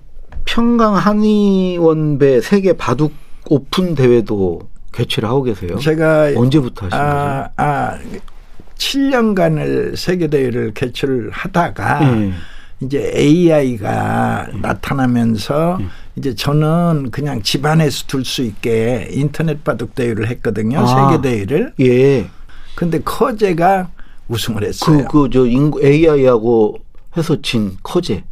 평강 0.44 0.96
한의원배 0.96 2.40
세계 2.40 2.72
바둑 2.75 3.12
오픈 3.50 3.94
대회도 3.94 4.60
개최를 4.92 5.28
하고 5.28 5.42
계세요. 5.42 5.78
제가 5.78 6.30
언제부터 6.37 6.87
하신 6.87 6.98
거죠? 6.98 7.02
아, 7.02 7.48
아, 7.56 7.98
7년간을 8.78 9.97
세계대회를 9.97 10.73
개최를 10.75 11.30
하다가 11.30 12.00
예. 12.23 12.32
이제 12.80 13.12
AI가 13.14 14.49
나타나면서 14.62 15.78
이제 16.16 16.35
저는 16.35 17.11
그냥 17.11 17.42
집안에서 17.42 18.04
둘 18.06 18.25
수 18.25 18.42
있게 18.42 19.08
인터넷 19.11 19.62
바둑 19.64 19.94
대회를 19.94 20.28
했거든요. 20.28 20.80
아. 20.80 21.11
세계 21.11 21.23
대회를. 21.23 21.73
예. 21.80 22.28
근데 22.76 23.00
커제가 23.00 23.90
우승을 24.28 24.62
했어요. 24.64 25.06
그, 25.11 25.23
그, 25.25 25.30
저, 25.32 25.47
인구, 25.47 25.85
AI하고 25.85 26.78
해서 27.16 27.37
진 27.42 27.76
커제. 27.82 28.23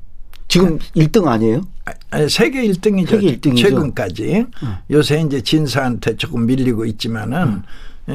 지금 0.47 0.79
1등 0.95 1.27
아니에요? 1.27 1.63
아니, 2.11 2.29
세계 2.29 2.63
1등이죠. 2.63 3.11
세계 3.11 3.29
일등이죠. 3.31 3.69
최근까지. 3.69 4.47
요새 4.93 5.21
이제 5.23 5.41
진사한테 5.41 6.17
조금 6.17 6.47
밀리고 6.47 6.85
있지만은 6.85 7.63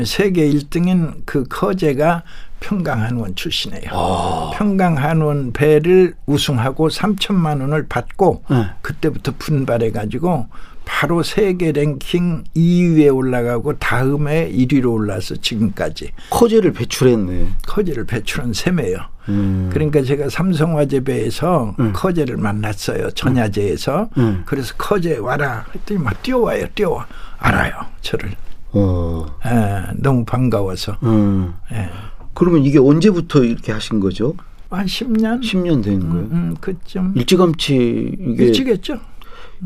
세계 0.05 0.49
1등인 0.49 1.21
그 1.25 1.43
커제가 1.43 2.23
평강한원 2.61 3.35
출신이에요. 3.35 3.89
아. 3.91 4.51
평강한원 4.53 5.51
배를 5.51 6.15
우승하고 6.25 6.89
3천만 6.89 7.59
원을 7.61 7.87
받고 7.87 8.43
네. 8.49 8.67
그때부터 8.81 9.33
분발해 9.37 9.91
가지고 9.91 10.47
바로 10.85 11.23
세계 11.23 11.71
랭킹 11.71 12.43
2위에 12.55 13.15
올라가고 13.15 13.77
다음에 13.79 14.49
1위로 14.51 14.93
올라서 14.93 15.35
지금까지 15.37 16.11
커제를 16.29 16.73
배출했네. 16.73 17.47
커제를 17.67 18.05
배출한 18.05 18.53
셈이에요. 18.53 18.97
음. 19.29 19.69
그러니까 19.71 20.01
제가 20.03 20.29
삼성화재배에서 20.29 21.75
음. 21.79 21.93
커제를 21.93 22.37
만났어요. 22.37 23.11
전야제에서. 23.11 24.09
음. 24.17 24.43
그래서 24.45 24.73
커제 24.77 25.17
와라. 25.17 25.65
했더니 25.73 25.99
막 25.99 26.21
뛰어와요. 26.23 26.65
뛰어와. 26.75 27.07
알아요. 27.39 27.73
저를. 28.01 28.31
어. 28.73 29.25
예, 29.45 29.93
너무 29.97 30.23
반가워서. 30.25 30.97
음. 31.03 31.53
예. 31.71 31.89
그러면 32.33 32.63
이게 32.63 32.79
언제부터 32.79 33.43
이렇게 33.43 33.71
하신 33.71 33.99
거죠? 33.99 34.35
한 34.69 34.85
10년? 34.85 35.41
10년 35.41 35.83
된 35.83 35.99
거예요? 36.09 36.25
음, 36.31 36.55
그쯤. 36.61 37.13
일찌감치 37.15 38.15
이게 38.19 38.45
일찍 38.45 38.67
했죠. 38.67 38.97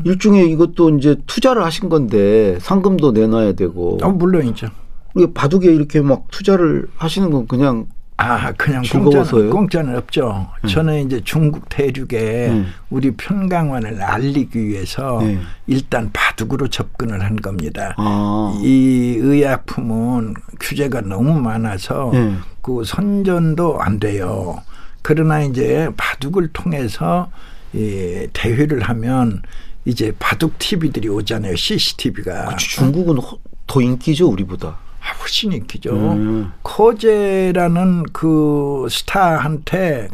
일종의 0.04 0.50
이것도 0.50 0.98
이제 0.98 1.16
투자를 1.26 1.64
하신 1.64 1.88
건데 1.88 2.58
상금도 2.60 3.12
내놔야 3.12 3.52
되고. 3.52 3.98
어, 4.02 4.10
물론이죠. 4.10 4.68
이게 5.16 5.32
바둑에 5.32 5.72
이렇게 5.72 6.00
막 6.02 6.26
투자를 6.30 6.88
하시는 6.96 7.30
건 7.30 7.46
그냥 7.46 7.86
아, 8.18 8.50
그냥? 8.52 8.82
공짜는, 8.82 9.50
공짜는 9.50 9.96
없죠. 9.96 10.48
음. 10.64 10.68
저는 10.68 11.06
이제 11.06 11.20
중국 11.22 11.68
대륙에 11.68 12.48
음. 12.48 12.72
우리 12.88 13.10
편강원을 13.10 14.00
알리기 14.02 14.58
위해서 14.66 15.18
네. 15.22 15.38
일단 15.66 16.10
바둑으로 16.12 16.68
접근을 16.68 17.22
한 17.22 17.36
겁니다. 17.36 17.94
아. 17.98 18.58
이 18.62 19.16
의약품은 19.20 20.34
규제가 20.60 21.02
너무 21.02 21.38
많아서 21.40 22.10
네. 22.14 22.34
그 22.62 22.82
선전도 22.84 23.80
안 23.80 24.00
돼요. 24.00 24.62
그러나 25.02 25.42
이제 25.42 25.90
바둑을 25.96 26.48
통해서 26.54 27.30
이 27.74 28.26
대회를 28.32 28.80
하면 28.82 29.42
이제 29.84 30.12
바둑 30.18 30.58
TV들이 30.58 31.08
오잖아요. 31.08 31.54
CCTV가. 31.54 32.46
그치, 32.46 32.76
중국은 32.76 33.18
허- 33.18 33.36
더 33.66 33.80
인기죠 33.82 34.28
우리보다. 34.28 34.78
아, 35.06 35.12
훨씬 35.20 35.52
인기죠. 35.52 35.90
음. 35.92 36.52
커제라는 36.62 38.04
그 38.12 38.86
스타한테 38.90 40.08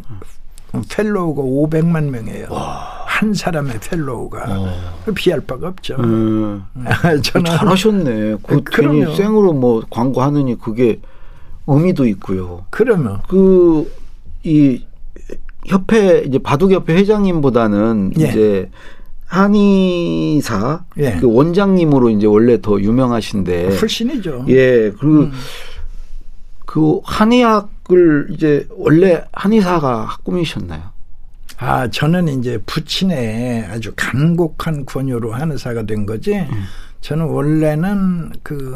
follower가 0.89 1.41
500만 1.41 2.09
명이에요. 2.09 2.47
한 2.49 3.33
사람의 3.33 3.79
follower가 3.79 4.45
비할 5.15 5.41
바가 5.41 5.69
없죠. 5.69 5.95
음. 5.99 6.63
저는 7.23 7.45
잘하셨네. 7.45 8.37
그 8.45 8.63
그럼요. 8.63 8.99
괜히 8.99 9.15
생으로 9.15 9.53
뭐 9.53 9.83
광고하느니 9.89 10.59
그게 10.59 10.99
의미도 11.67 12.05
있고요. 12.07 12.65
그러면 12.69 13.21
그 13.27 14.03
이 14.43 14.85
협회 15.65 16.19
이제 16.27 16.37
바둑 16.37 16.71
협회 16.71 16.93
회장님보다는 16.95 18.11
예. 18.19 18.23
이제 18.25 18.69
한의사 19.33 20.85
예. 20.97 21.17
그 21.19 21.33
원장님으로 21.33 22.11
이제 22.11 22.27
원래 22.27 22.61
더 22.61 22.79
유명하신데 22.79 23.77
훨씬이죠. 23.77 24.45
예 24.49 24.91
그리고 24.91 25.21
음. 25.21 25.31
그 26.67 26.99
한의학을 27.03 28.27
이제 28.31 28.67
원래 28.69 29.23
한의사가 29.31 30.17
꿈이셨나요? 30.23 30.93
아, 31.57 31.87
저는 31.89 32.39
이제 32.39 32.59
부친의 32.65 33.65
아주 33.71 33.91
간곡한 33.95 34.85
권유로 34.85 35.33
한의사가 35.33 35.83
된 35.83 36.05
거지. 36.05 36.33
음. 36.33 36.63
저는 37.01 37.25
원래는 37.25 38.31
그 38.43 38.75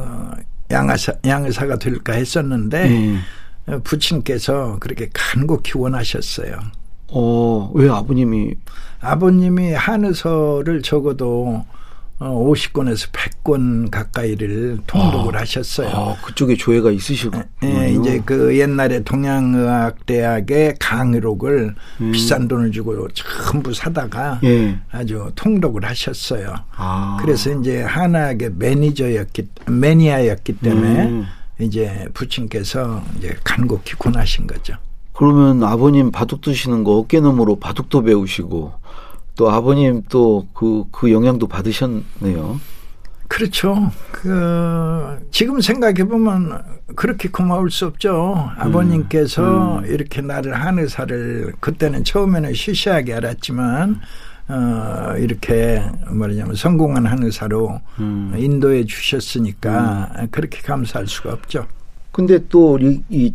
양의사, 0.72 1.14
양의사가 1.26 1.78
될까 1.78 2.14
했었는데 2.14 2.92
예. 2.92 3.74
어, 3.74 3.80
부친께서 3.84 4.78
그렇게 4.80 5.10
간곡히 5.14 5.74
원하셨어요. 5.76 6.60
어, 7.10 7.72
왜 7.74 7.90
아버님이 7.90 8.56
아버님이 9.00 9.74
한의서를 9.74 10.82
적어도 10.82 11.64
어, 12.20 12.32
50권에서 12.52 13.12
100권 13.12 13.92
가까이를 13.92 14.80
통독을 14.88 15.36
하셨어요. 15.40 15.90
아, 15.90 16.16
그쪽에 16.24 16.56
조예가 16.56 16.90
있으시고. 16.90 17.40
예, 17.64 17.92
이제 17.92 18.20
그 18.26 18.58
옛날에 18.58 19.04
동양의학대학의 19.04 20.78
강의록을 20.80 21.76
비싼 22.12 22.48
돈을 22.48 22.72
주고 22.72 23.08
전부 23.10 23.72
사다가 23.72 24.40
예. 24.44 24.80
아주 24.90 25.32
통독을 25.36 25.86
하셨어요. 25.86 26.56
아. 26.76 27.18
그래서 27.22 27.52
이제 27.52 27.84
한학의 27.84 28.54
매니저였기 28.56 29.50
매니아였기 29.68 30.58
때문에 30.58 31.06
음. 31.06 31.26
이제 31.60 32.08
부친께서 32.16 33.04
이제 33.18 33.38
간곡히 33.44 33.94
권하신 33.94 34.48
거죠. 34.48 34.74
그러면 35.18 35.64
아버님 35.64 36.12
바둑 36.12 36.42
두시는 36.42 36.84
거 36.84 36.92
어깨너머로 36.98 37.56
바둑도 37.56 38.04
배우시고 38.04 38.74
또 39.36 39.50
아버님 39.50 40.04
또그그 40.10 41.12
영향도 41.12 41.48
받으셨네요. 41.48 42.60
그렇죠. 43.28 43.92
그 44.12 45.28
지금 45.32 45.60
생각해 45.60 46.04
보면 46.08 46.62
그렇게 46.96 47.30
고마울 47.30 47.72
수 47.72 47.88
없죠. 47.88 48.52
아버님께서 48.58 49.82
이렇게 49.88 50.22
나를 50.22 50.54
한의사를 50.54 51.54
그때는 51.60 52.04
처음에는 52.04 52.54
시시하게 52.54 53.16
알았지만 53.16 54.00
어 54.50 55.16
이렇게 55.18 55.84
뭐냐면 56.12 56.54
성공한 56.54 57.08
한의사로 57.08 57.82
음. 58.00 58.36
인도해 58.38 58.86
주셨으니까 58.86 60.28
그렇게 60.30 60.62
감사할 60.62 61.08
수가 61.08 61.34
없죠. 61.34 61.66
근데 62.12 62.48
또이 62.48 63.34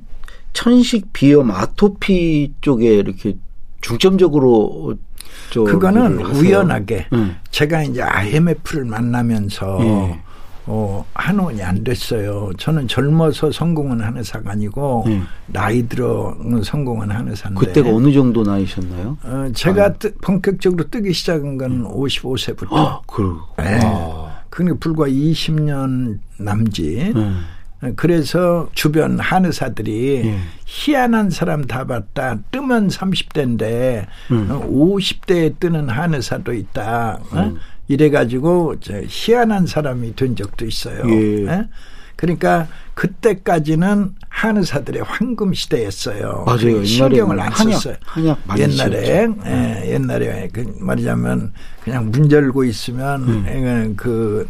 천식 0.53 1.13
비염 1.13 1.51
아토피 1.51 2.53
쪽에 2.61 2.95
이렇게 2.97 3.37
중점적으로 3.81 4.95
저 5.51 5.65
그거는. 5.65 6.21
우연하게 6.21 7.07
음. 7.13 7.37
제가 7.51 7.83
이제 7.83 8.03
IMF를 8.03 8.85
만나면서 8.85 9.79
예. 9.83 10.21
어, 10.67 11.05
한원이 11.15 11.61
안 11.63 11.83
됐어요. 11.83 12.51
저는 12.57 12.87
젊어서 12.87 13.51
성공한 13.51 14.01
한의사가 14.01 14.53
아니고 14.53 15.05
예. 15.09 15.21
나이 15.47 15.87
들어 15.89 16.35
성공한 16.63 17.11
한의사인데 17.11 17.59
그때가 17.61 17.91
어느 17.91 18.13
정도 18.13 18.43
나이셨나요? 18.43 19.19
어, 19.25 19.49
제가 19.55 19.95
뜨- 19.95 20.15
본격적으로 20.19 20.89
뜨기 20.89 21.13
시작한 21.13 21.59
건 21.59 21.85
55세부터. 21.85 22.73
아, 22.73 23.01
그. 23.07 23.37
네. 23.59 23.81
아. 23.83 24.41
그러니까 24.51 24.77
불과 24.81 25.07
20년 25.07 26.19
남짓. 26.39 27.17
음. 27.17 27.41
그래서 27.97 28.69
주변 28.75 29.19
한의사들이 29.19 30.23
예. 30.25 30.39
희한한 30.67 31.31
사람 31.31 31.67
다 31.67 31.85
봤다. 31.85 32.39
뜨면 32.51 32.89
30대인데 32.89 34.07
음. 34.31 34.49
50대에 34.49 35.59
뜨는 35.59 35.89
한의사도 35.89 36.53
있다. 36.53 37.21
어? 37.31 37.55
이래가지고 37.89 38.81
저 38.81 39.01
희한한 39.07 39.67
사람이 39.67 40.15
된 40.15 40.37
적도 40.37 40.65
있어요. 40.65 41.03
예. 41.09 41.47
예? 41.47 41.69
그러니까 42.15 42.69
그때까지는 42.95 44.15
한의사들의 44.29 45.03
황금 45.03 45.53
시대였어요. 45.53 46.45
맞아요. 46.47 46.85
신경을 46.85 47.41
안 47.41 47.51
한약, 47.51 47.73
썼어요. 47.75 47.97
한약 48.05 48.39
많이 48.45 48.63
옛날에. 48.63 49.29
예, 49.47 49.93
옛날에 49.93 50.49
그 50.53 50.73
말하자면 50.79 51.53
그냥 51.83 52.11
문 52.13 52.31
열고 52.31 52.63
있으면 52.63 53.23
음. 53.29 53.45
예, 53.49 53.95
그 53.97 54.49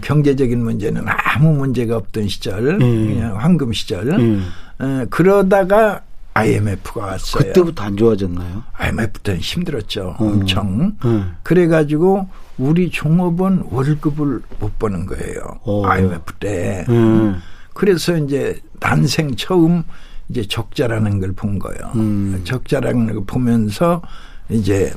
경제적인 0.00 0.62
문제는 0.62 1.04
아무 1.06 1.52
문제가 1.54 1.96
없던 1.96 2.28
시절, 2.28 2.68
음. 2.68 2.78
그냥 2.78 3.36
황금 3.38 3.72
시절. 3.72 4.08
음. 4.10 4.46
어, 4.78 5.04
그러다가 5.10 6.02
IMF가 6.34 7.00
왔어요. 7.06 7.42
그때부터 7.44 7.82
안 7.84 7.96
좋아졌나요? 7.96 8.62
IMF 8.74 9.18
때는 9.20 9.40
힘들었죠. 9.40 10.16
음. 10.20 10.26
엄청. 10.26 10.96
음. 11.04 11.36
그래가지고 11.42 12.28
우리 12.58 12.90
종업원 12.90 13.64
월급을 13.70 14.40
못 14.60 14.78
버는 14.78 15.06
거예요. 15.06 15.40
오. 15.64 15.86
IMF 15.86 16.32
때. 16.38 16.84
음. 16.88 17.40
그래서 17.74 18.16
이제 18.16 18.60
난생 18.80 19.36
처음 19.36 19.82
이제 20.28 20.42
적자라는 20.46 21.20
걸 21.20 21.32
본 21.32 21.58
거예요. 21.58 21.92
음. 21.96 22.40
적자라는 22.44 23.06
걸 23.06 23.24
보면서 23.26 24.02
이제 24.50 24.92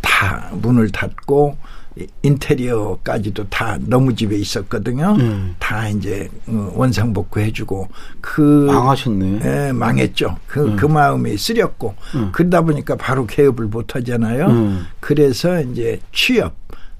다 0.00 0.50
문을 0.52 0.90
닫고 0.90 1.56
이- 1.56 1.64
인테리어까지도 2.22 3.48
다 3.48 3.78
너무 3.80 4.14
집에 4.14 4.36
있었거든요. 4.36 5.16
음. 5.18 5.54
다 5.58 5.88
이제 5.88 6.28
어, 6.46 6.72
원상복구 6.74 7.40
해주고 7.40 7.88
그 8.20 8.66
망하셨네. 8.66 9.40
예, 9.44 9.72
망했죠. 9.72 10.36
그, 10.46 10.74
그 10.76 10.86
마음이 10.86 11.36
쓰렸고 11.36 11.94
음. 12.14 12.30
그러다 12.32 12.62
보니까 12.62 12.96
바로 12.96 13.26
개업을 13.26 13.66
못 13.66 13.94
하잖아요. 13.94 14.46
음. 14.46 14.86
그래서 15.00 15.60
이제 15.60 16.00
취업 16.12 16.54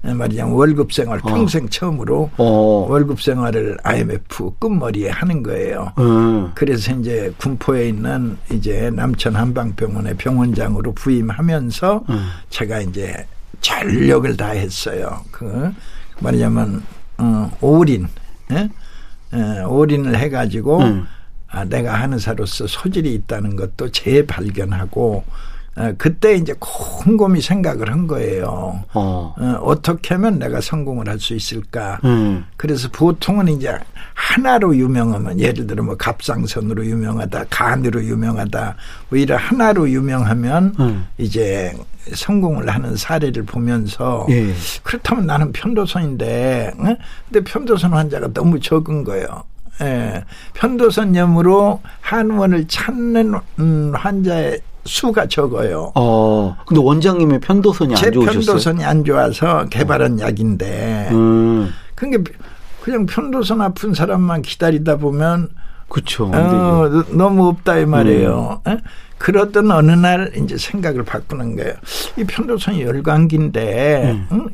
예, 0.07 0.13
말하자면 0.13 0.53
월급 0.53 0.93
생활 0.93 1.19
어. 1.23 1.27
평생 1.27 1.67
처음으로 1.67 2.29
어. 2.37 2.87
월급 2.89 3.21
생활을 3.21 3.77
IMF 3.83 4.53
끝머리에 4.59 5.09
하는 5.09 5.43
거예요. 5.43 5.91
음. 5.97 6.51
그래서 6.53 6.93
이제 6.93 7.33
군포에 7.37 7.89
있는 7.89 8.37
이제 8.51 8.91
남천 8.93 9.35
한방병원의 9.35 10.15
병원장으로 10.17 10.93
부임하면서 10.93 12.03
음. 12.09 12.27
제가 12.49 12.81
이제 12.81 13.25
전력을 13.65 14.37
다했어요. 14.37 15.25
그 15.31 15.73
말하자면 16.19 16.83
어, 17.17 17.51
올인, 17.61 18.07
예? 18.51 18.69
예, 19.33 19.63
올인을 19.63 20.17
해가지고 20.17 20.81
음. 20.81 21.07
아, 21.47 21.65
내가 21.65 21.95
하는 21.95 22.19
사로서 22.19 22.67
소질이 22.67 23.11
있다는 23.15 23.55
것도 23.55 23.89
재발견하고 23.89 25.23
어, 25.25 25.54
그때 25.97 26.35
이제 26.35 26.53
곰곰이 26.59 27.41
생각을 27.41 27.91
한 27.91 28.07
거예요. 28.07 28.81
어. 28.93 29.35
어, 29.37 29.59
어 29.61 29.81
떻게 29.81 30.13
하면 30.13 30.39
내가 30.39 30.61
성공을 30.61 31.09
할 31.09 31.19
수 31.19 31.33
있을까? 31.33 31.99
음. 32.03 32.45
그래서 32.57 32.87
보통은 32.91 33.47
이제 33.47 33.77
하나로 34.13 34.75
유명하면 34.75 35.39
예를 35.39 35.65
들어 35.67 35.83
뭐 35.83 35.95
갑상선으로 35.97 36.85
유명하다, 36.85 37.45
간으로 37.49 38.03
유명하다, 38.03 38.75
뭐 39.09 39.19
이런 39.19 39.37
하나로 39.37 39.89
유명하면 39.89 40.75
음. 40.79 41.07
이제 41.17 41.73
성공을 42.13 42.69
하는 42.69 42.95
사례를 42.95 43.43
보면서 43.43 44.27
예. 44.29 44.53
그렇다면 44.83 45.25
나는 45.25 45.51
편도선인데, 45.51 46.73
응? 46.79 46.95
근데 47.29 47.51
편도선 47.51 47.93
환자가 47.93 48.31
너무 48.33 48.59
적은 48.59 49.03
거예요. 49.03 49.43
예. 49.81 50.23
편도선염으로 50.53 51.81
한원을 52.01 52.67
찾는 52.67 53.33
음, 53.59 53.93
환자의 53.95 54.61
수가 54.85 55.27
적어요. 55.27 55.91
어. 55.95 56.55
근데 56.65 56.81
원장님의 56.81 57.39
편도선이 57.39 57.93
안제 57.93 58.11
좋으셨어요? 58.11 58.39
편도선이 58.39 58.83
안 58.83 59.03
좋아서 59.03 59.65
개발한 59.69 60.19
약인데 60.19 61.09
음. 61.11 61.71
그게 61.95 62.17
그냥 62.81 63.05
편도선 63.05 63.61
아픈 63.61 63.93
사람만 63.93 64.43
기다리다 64.43 64.97
보면 64.97 65.49
그쵸. 65.89 66.31
어. 66.33 66.89
너무 67.11 67.47
없다 67.47 67.77
이 67.79 67.85
말이에요. 67.85 68.61
음. 68.67 68.71
에? 68.71 68.77
그러던 69.17 69.71
어느 69.71 69.91
날 69.91 70.31
이제 70.35 70.57
생각을 70.57 71.03
바꾸는 71.03 71.55
거예요. 71.55 71.73
이 72.17 72.23
편도선이 72.23 72.81
열감기인데 72.81 74.11
음. 74.11 74.27
응? 74.31 74.49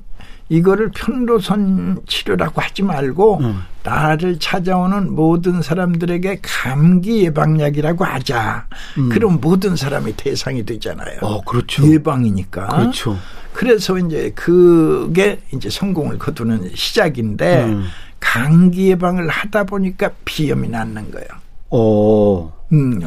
이거를 0.52 0.92
편도선 0.94 2.02
치료라고 2.08 2.60
하지 2.60 2.84
말고 2.84 3.38
음. 3.40 3.62
나를 3.84 4.38
찾아오는 4.38 5.16
모든 5.16 5.62
사람들에게 5.62 6.40
감기 6.42 7.24
예방약이라고 7.24 8.04
하자. 8.04 8.68
그럼 9.10 9.40
모든 9.40 9.78
사람이 9.78 10.18
대상이 10.18 10.66
되잖아요. 10.66 11.20
음. 11.20 11.24
어, 11.24 11.42
그렇죠. 11.42 11.90
예방이니까. 11.90 12.68
그렇죠. 12.68 13.18
그래서 13.54 13.98
이제 13.98 14.34
그게 14.36 15.40
이제 15.54 15.70
성공을 15.70 16.20
거두는 16.20 16.72
시작인데 16.76 17.64
음. 17.64 17.86
감기 18.20 18.90
예방을 18.90 19.30
하다 19.30 19.64
보니까 19.64 20.12
비염이 20.26 20.68
낫는 20.68 21.12
거예요. 21.12 21.28
어. 21.70 22.54
음, 22.74 23.00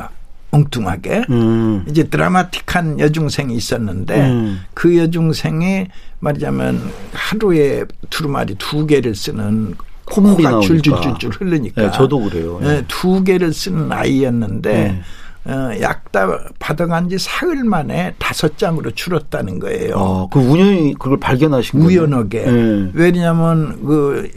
엉뚱하게. 0.54 1.24
음. 1.30 1.84
이제 1.88 2.04
드라마틱한 2.04 3.00
여중생이 3.00 3.54
있었는데 3.54 4.20
음. 4.30 4.60
그 4.74 4.96
여중생이 4.96 5.86
말하자면 6.20 6.80
하루에 7.12 7.84
두루마리 8.10 8.54
두 8.56 8.86
개를 8.86 9.14
쓰는 9.14 9.74
콧물이 10.06 10.42
나오니까. 10.42 10.66
줄줄줄줄 10.66 11.30
흐르니까. 11.30 11.82
네, 11.82 11.90
저도 11.92 12.20
그래요. 12.20 12.60
예. 12.62 12.66
네, 12.66 12.84
두 12.88 13.24
개를 13.24 13.52
쓰는 13.52 13.90
아이였는데 13.90 14.72
네. 14.72 15.02
어, 15.46 15.72
약다 15.80 16.38
받아간 16.58 17.08
지 17.08 17.18
사흘 17.18 17.64
만에 17.64 18.14
다섯 18.18 18.56
장으로 18.56 18.90
줄었다는 18.92 19.58
거예요. 19.58 19.94
어, 19.96 20.28
그 20.30 20.38
우연히 20.38 20.94
그걸 20.94 21.18
발견하신 21.18 21.80
거예요. 21.80 22.00
우연하게. 22.02 22.38
예. 22.46 22.90
왜냐하면 22.94 23.80
그그 23.84 24.30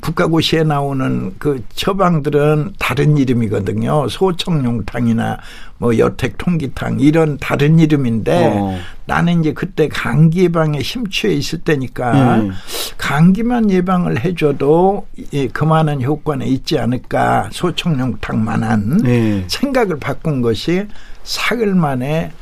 국가고시에 0.00 0.62
나오는 0.62 1.34
그 1.38 1.62
처방들은 1.74 2.74
다른 2.78 3.18
이름이거든요. 3.18 4.08
소청룡탕이나 4.08 5.38
뭐 5.76 5.98
여택 5.98 6.38
통기탕 6.38 7.00
이런 7.00 7.36
다른 7.38 7.78
이름인데 7.78 8.52
어. 8.54 8.78
나는 9.04 9.40
이제 9.40 9.52
그때 9.52 9.88
감기 9.88 10.44
예방에 10.44 10.82
심취해 10.82 11.34
있을 11.34 11.58
때니까 11.58 12.36
음. 12.36 12.52
감기만 12.96 13.70
예방을 13.70 14.24
해줘도 14.24 15.06
이 15.32 15.48
그만한 15.48 16.02
효과는 16.02 16.46
있지 16.46 16.78
않을까 16.78 17.50
소청룡탕만한 17.52 18.98
네. 18.98 19.44
생각을 19.48 19.98
바꾼 19.98 20.40
것이 20.40 20.86
사흘 21.24 21.74
만에 21.74 22.32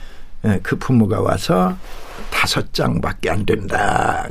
예, 0.45 0.59
그 0.63 0.77
부모가 0.77 1.21
와서 1.21 1.77
다섯 2.31 2.73
장밖에 2.73 3.31
안 3.31 3.45
된다. 3.45 4.27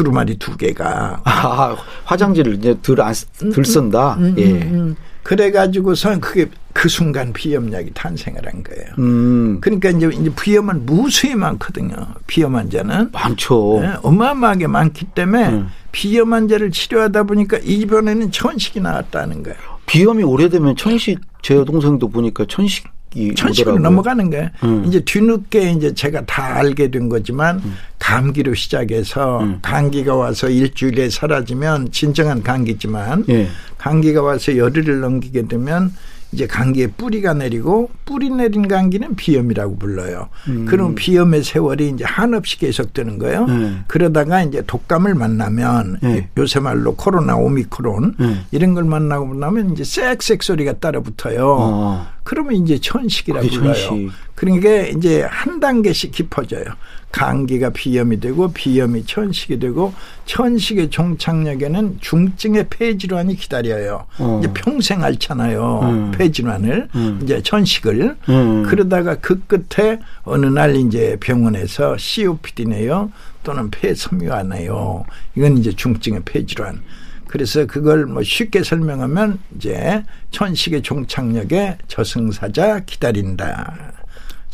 두루마리 0.00 0.38
두 0.38 0.54
개가. 0.58 1.22
아, 1.24 1.74
화장지를 2.04 2.56
이제 2.56 2.76
들, 2.82 3.00
안, 3.00 3.14
쓰- 3.14 3.26
들 3.50 3.64
쓴다. 3.64 4.14
음, 4.18 4.34
예. 4.36 4.44
음, 4.52 4.74
음. 4.74 4.96
그래가지고선 5.22 6.20
그게 6.20 6.50
그 6.74 6.90
순간 6.90 7.32
비염약이 7.32 7.92
탄생을 7.94 8.46
한 8.46 8.62
거예요. 8.62 8.84
음. 8.98 9.56
그러니까 9.62 9.88
이제, 9.88 10.10
이제 10.12 10.30
비염은 10.38 10.84
무수히 10.84 11.34
많거든요. 11.34 11.94
비염 12.26 12.56
환자는. 12.56 13.08
많죠. 13.12 13.80
예, 13.82 13.94
어마어마하게 14.02 14.66
많기 14.66 15.06
때문에 15.06 15.48
음. 15.48 15.68
비염 15.92 16.34
환자를 16.34 16.70
치료하다 16.72 17.22
보니까 17.22 17.56
이번에는 17.64 18.30
천식이 18.30 18.80
나왔다는 18.80 19.42
거예요. 19.44 19.56
비염이 19.86 20.22
오래되면 20.24 20.76
천식, 20.76 21.20
제 21.40 21.54
여동생도 21.56 22.10
보니까 22.10 22.44
천식이 22.46 22.86
천식으로. 23.34 23.78
넘어가는 23.78 24.30
거예요. 24.30 24.48
음. 24.64 24.84
이제 24.86 25.00
뒤늦게 25.00 25.70
이제 25.72 25.94
제가 25.94 26.24
다 26.26 26.56
알게 26.56 26.90
된 26.90 27.08
거지만 27.08 27.62
감기로 27.98 28.54
시작해서 28.54 29.40
음. 29.40 29.58
감기가 29.62 30.14
와서 30.14 30.48
일주일에 30.48 31.10
사라지면 31.10 31.90
진정한 31.92 32.42
감기지만 32.42 33.24
예. 33.28 33.48
감기가 33.78 34.22
와서 34.22 34.56
열흘을 34.56 35.00
넘기게 35.00 35.48
되면 35.48 35.92
이제 36.32 36.46
감기에 36.46 36.88
뿌리가 36.88 37.34
내리고 37.34 37.90
뿌리 38.04 38.30
내린 38.30 38.68
감기는 38.68 39.16
비염이라고 39.16 39.76
불러요. 39.78 40.28
그럼 40.66 40.94
비염의 40.94 41.44
세월이 41.44 41.90
이제 41.90 42.04
한없이 42.04 42.58
계속되는 42.58 43.18
거예요. 43.18 43.44
음. 43.44 43.84
그러다가 43.86 44.42
이제 44.42 44.62
독감을 44.66 45.14
만나면 45.14 45.98
네. 46.02 46.28
요새 46.36 46.60
말로 46.60 46.94
코로나 46.94 47.36
오미크론 47.36 48.16
네. 48.18 48.40
이런 48.50 48.74
걸 48.74 48.84
만나고 48.84 49.34
나면 49.34 49.72
이제 49.72 49.82
쌕쌕 49.82 50.42
소리가 50.42 50.74
따라 50.74 51.00
붙어요. 51.00 51.56
어. 51.58 52.06
그러면 52.22 52.54
이제 52.54 52.78
천식이라고 52.78 53.48
불러요. 53.48 53.74
천식. 53.74 54.10
그러니까 54.36 54.70
이제 54.82 55.22
한 55.22 55.58
단계씩 55.58 56.12
깊어져요. 56.12 56.64
감기가 57.10 57.70
비염이 57.70 58.20
되고 58.20 58.52
비염이 58.52 59.06
천식이 59.06 59.58
되고 59.58 59.94
천식의 60.26 60.90
종착역에는 60.90 61.98
중증의 62.00 62.66
폐질환이 62.68 63.36
기다려요. 63.36 64.06
어. 64.18 64.40
이제 64.42 64.52
평생 64.52 65.02
앓잖아요. 65.02 65.80
음. 65.82 66.10
폐질환을 66.12 66.88
음. 66.94 67.20
이제 67.22 67.42
천식을 67.42 68.16
음. 68.28 68.62
그러다가 68.64 69.14
그 69.16 69.40
끝에 69.46 69.98
어느 70.24 70.44
날 70.44 70.76
이제 70.76 71.16
병원에서 71.18 71.96
COPD네요. 71.96 73.10
또는 73.42 73.70
폐섬유화네요. 73.70 75.04
이건 75.36 75.56
이제 75.56 75.72
중증의 75.72 76.22
폐질환. 76.26 76.82
그래서 77.28 77.64
그걸 77.64 78.04
뭐 78.04 78.22
쉽게 78.22 78.62
설명하면 78.62 79.38
이제 79.56 80.02
천식의 80.32 80.82
종착역에 80.82 81.78
저승사자 81.88 82.80
기다린다. 82.80 83.95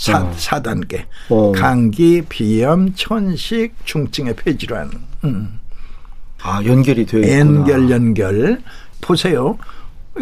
사, 0.02 0.20
어. 0.20 0.32
사 0.36 0.60
단계 0.60 1.06
어. 1.28 1.52
감기, 1.52 2.22
비염, 2.28 2.92
천식, 2.94 3.72
중증의 3.84 4.34
폐질환. 4.34 4.90
음. 5.22 5.60
아, 6.42 6.60
연결이 6.64 7.06
되어 7.06 7.20
있구나. 7.20 7.38
연결, 7.38 7.90
연결. 7.90 8.62
보세요. 9.00 9.56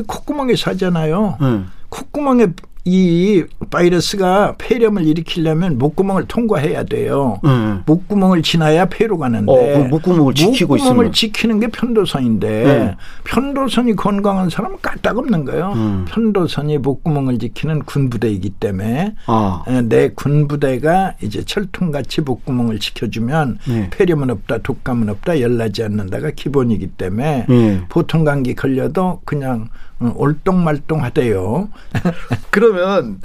콧구멍에 0.06 0.54
사잖아요. 0.54 1.38
응. 1.40 1.70
콧구멍에 1.90 2.48
이 2.86 3.44
바이러스가 3.68 4.54
폐렴을 4.56 5.06
일으키려면 5.06 5.76
목구멍을 5.78 6.26
통과해야 6.26 6.84
돼요. 6.84 7.38
응. 7.44 7.82
목구멍을 7.84 8.42
지나야 8.42 8.86
폐로 8.86 9.18
가는데 9.18 9.52
어, 9.52 9.82
그 9.82 9.88
목구멍을 9.88 10.34
지키고 10.34 10.76
목구멍을 10.76 11.04
있으면. 11.04 11.12
지키는 11.12 11.60
게 11.60 11.66
편도선인데 11.66 12.48
네. 12.48 12.96
편도선이 13.24 13.96
건강한 13.96 14.48
사람은 14.48 14.78
까딱 14.80 15.18
없는 15.18 15.44
거예요. 15.44 15.72
음. 15.74 16.06
편도선이 16.08 16.78
목구멍을 16.78 17.38
지키는 17.38 17.80
군부대이기 17.80 18.50
때문에 18.58 19.14
아. 19.26 19.62
에, 19.68 19.82
내 19.82 20.08
군부대가 20.08 21.14
이제 21.22 21.44
철통같이 21.44 22.22
목구멍을 22.22 22.78
지켜주면 22.78 23.58
네. 23.68 23.90
폐렴은 23.90 24.30
없다, 24.30 24.58
독감은 24.58 25.10
없다, 25.10 25.40
열나지 25.40 25.84
않는다가 25.84 26.30
기본이기 26.30 26.86
때문에 26.88 27.46
예. 27.50 27.80
보통 27.90 28.24
감기 28.24 28.54
걸려도 28.54 29.20
그냥 29.26 29.60
어, 29.64 29.89
올똥말똥 30.14 31.02
하대요. 31.02 31.68
그러면 32.50 33.20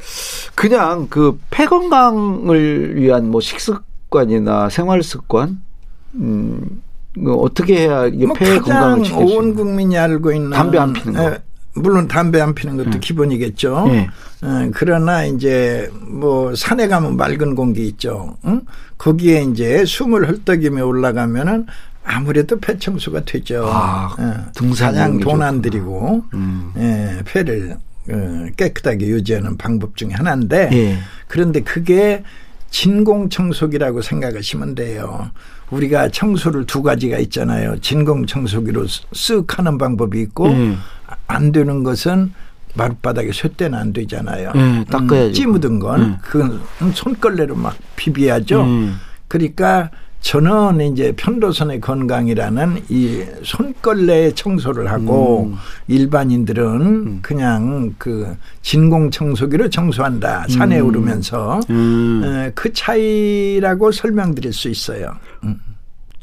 그냥 0.55 1.07
그 1.09 1.37
폐 1.49 1.65
건강을 1.65 2.95
위한 2.97 3.29
뭐 3.31 3.39
식습관이나 3.41 4.69
생활 4.69 5.01
습관 5.03 5.61
음, 6.15 6.81
뭐 7.17 7.35
어떻게 7.37 7.81
해야 7.87 8.05
이게 8.07 8.25
뭐폐 8.25 8.59
가장 8.59 8.61
건강을 8.63 9.03
지킬 9.03 9.27
수온 9.27 9.43
있는 9.43 9.55
국민이 9.55 9.97
알고 9.97 10.31
있는 10.33 10.49
담배 10.51 10.77
안 10.77 10.93
피는 10.93 11.13
거. 11.13 11.23
에, 11.31 11.37
물론 11.77 12.07
담배 12.07 12.39
안 12.39 12.53
피는 12.55 12.77
것도 12.77 12.99
기본이겠죠. 12.99 13.85
예. 13.89 14.07
어, 14.41 14.69
그러나 14.73 15.25
이제 15.25 15.89
뭐 16.07 16.55
산에 16.55 16.87
가면 16.87 17.17
맑은 17.17 17.55
공기 17.55 17.85
있죠. 17.87 18.37
응? 18.45 18.61
거기에 18.97 19.43
이제 19.43 19.83
숨을 19.85 20.27
헐떡이며 20.27 20.85
올라가면은 20.85 21.65
아무래도 22.05 22.59
폐 22.59 22.77
청소가 22.77 23.25
되죠. 23.25 23.67
아, 23.67 24.15
어, 24.17 24.51
등산 24.53 24.93
가장 24.93 25.19
돈안 25.19 25.55
좋구나. 25.55 25.61
들이고 25.61 26.23
음. 26.33 26.71
예, 26.77 27.21
폐를 27.25 27.77
어, 28.09 28.45
깨끗하게 28.55 29.07
유지하는 29.07 29.57
방법 29.57 29.97
중에 29.97 30.11
하나인데 30.11 30.69
예. 30.71 30.99
그런데 31.27 31.61
그게 31.61 32.23
진공 32.69 33.29
청소기라고 33.29 34.01
생각하시면 34.01 34.75
돼요. 34.75 35.31
우리가 35.71 36.09
청소를 36.09 36.65
두 36.65 36.83
가지가 36.83 37.17
있잖아요. 37.19 37.79
진공 37.79 38.27
청소기로 38.27 38.85
쓱 38.85 39.57
하는 39.57 39.77
방법이 39.77 40.21
있고 40.21 40.49
예. 40.49 40.75
안 41.27 41.51
되는 41.51 41.83
것은 41.83 42.33
마룻바닥에 42.75 43.31
쇳대는 43.31 43.77
안 43.79 43.93
되잖아요. 43.93 44.51
예, 44.55 44.85
닦아야죠. 44.91 45.31
찌 45.31 45.45
묻은 45.45 45.79
건 45.79 46.01
음. 46.01 46.17
그건 46.21 46.61
손걸레로 46.93 47.55
막 47.55 47.75
비비야죠. 47.95 48.61
음. 48.61 48.97
그러니까 49.27 49.89
저는 50.25 50.81
이제 50.91 51.13
편도선의 51.15 51.81
건강이라는 51.81 52.85
이 52.89 53.23
손걸레 53.43 54.31
청소를 54.33 54.89
하고 54.89 55.51
음. 55.51 55.55
일반인들은 55.87 57.21
그냥 57.21 57.93
그 57.99 58.35
진공 58.63 59.11
청소기로 59.11 59.69
청소한다. 59.69 60.47
산에 60.49 60.79
음. 60.79 60.87
오르면서 60.87 61.59
음. 61.69 62.23
에, 62.25 62.51
그 62.55 62.73
차이라고 62.73 63.91
설명드릴 63.91 64.51
수 64.51 64.67
있어요. 64.67 65.11
음. 65.43 65.59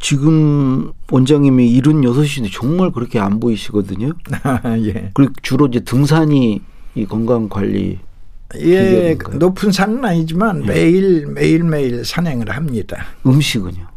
지금 0.01 0.91
원장님이 1.09 1.81
76인데 1.81 2.51
정말 2.53 2.91
그렇게 2.91 3.21
안 3.21 3.39
보이시거든요. 3.39 4.15
예. 4.85 5.13
그리고 5.15 5.33
주로 5.43 5.69
이제 5.69 5.79
등산이 5.79 6.61
이 6.97 7.07
건강 7.07 7.49
관리 7.49 8.01
예, 8.57 9.17
높은 9.35 9.71
산은 9.71 10.05
아니지만 10.05 10.65
예. 10.65 10.67
매일 10.67 11.27
매일 11.29 11.63
매일 11.63 12.05
산행을 12.05 12.51
합니다. 12.51 13.07
음식은요? 13.25 13.92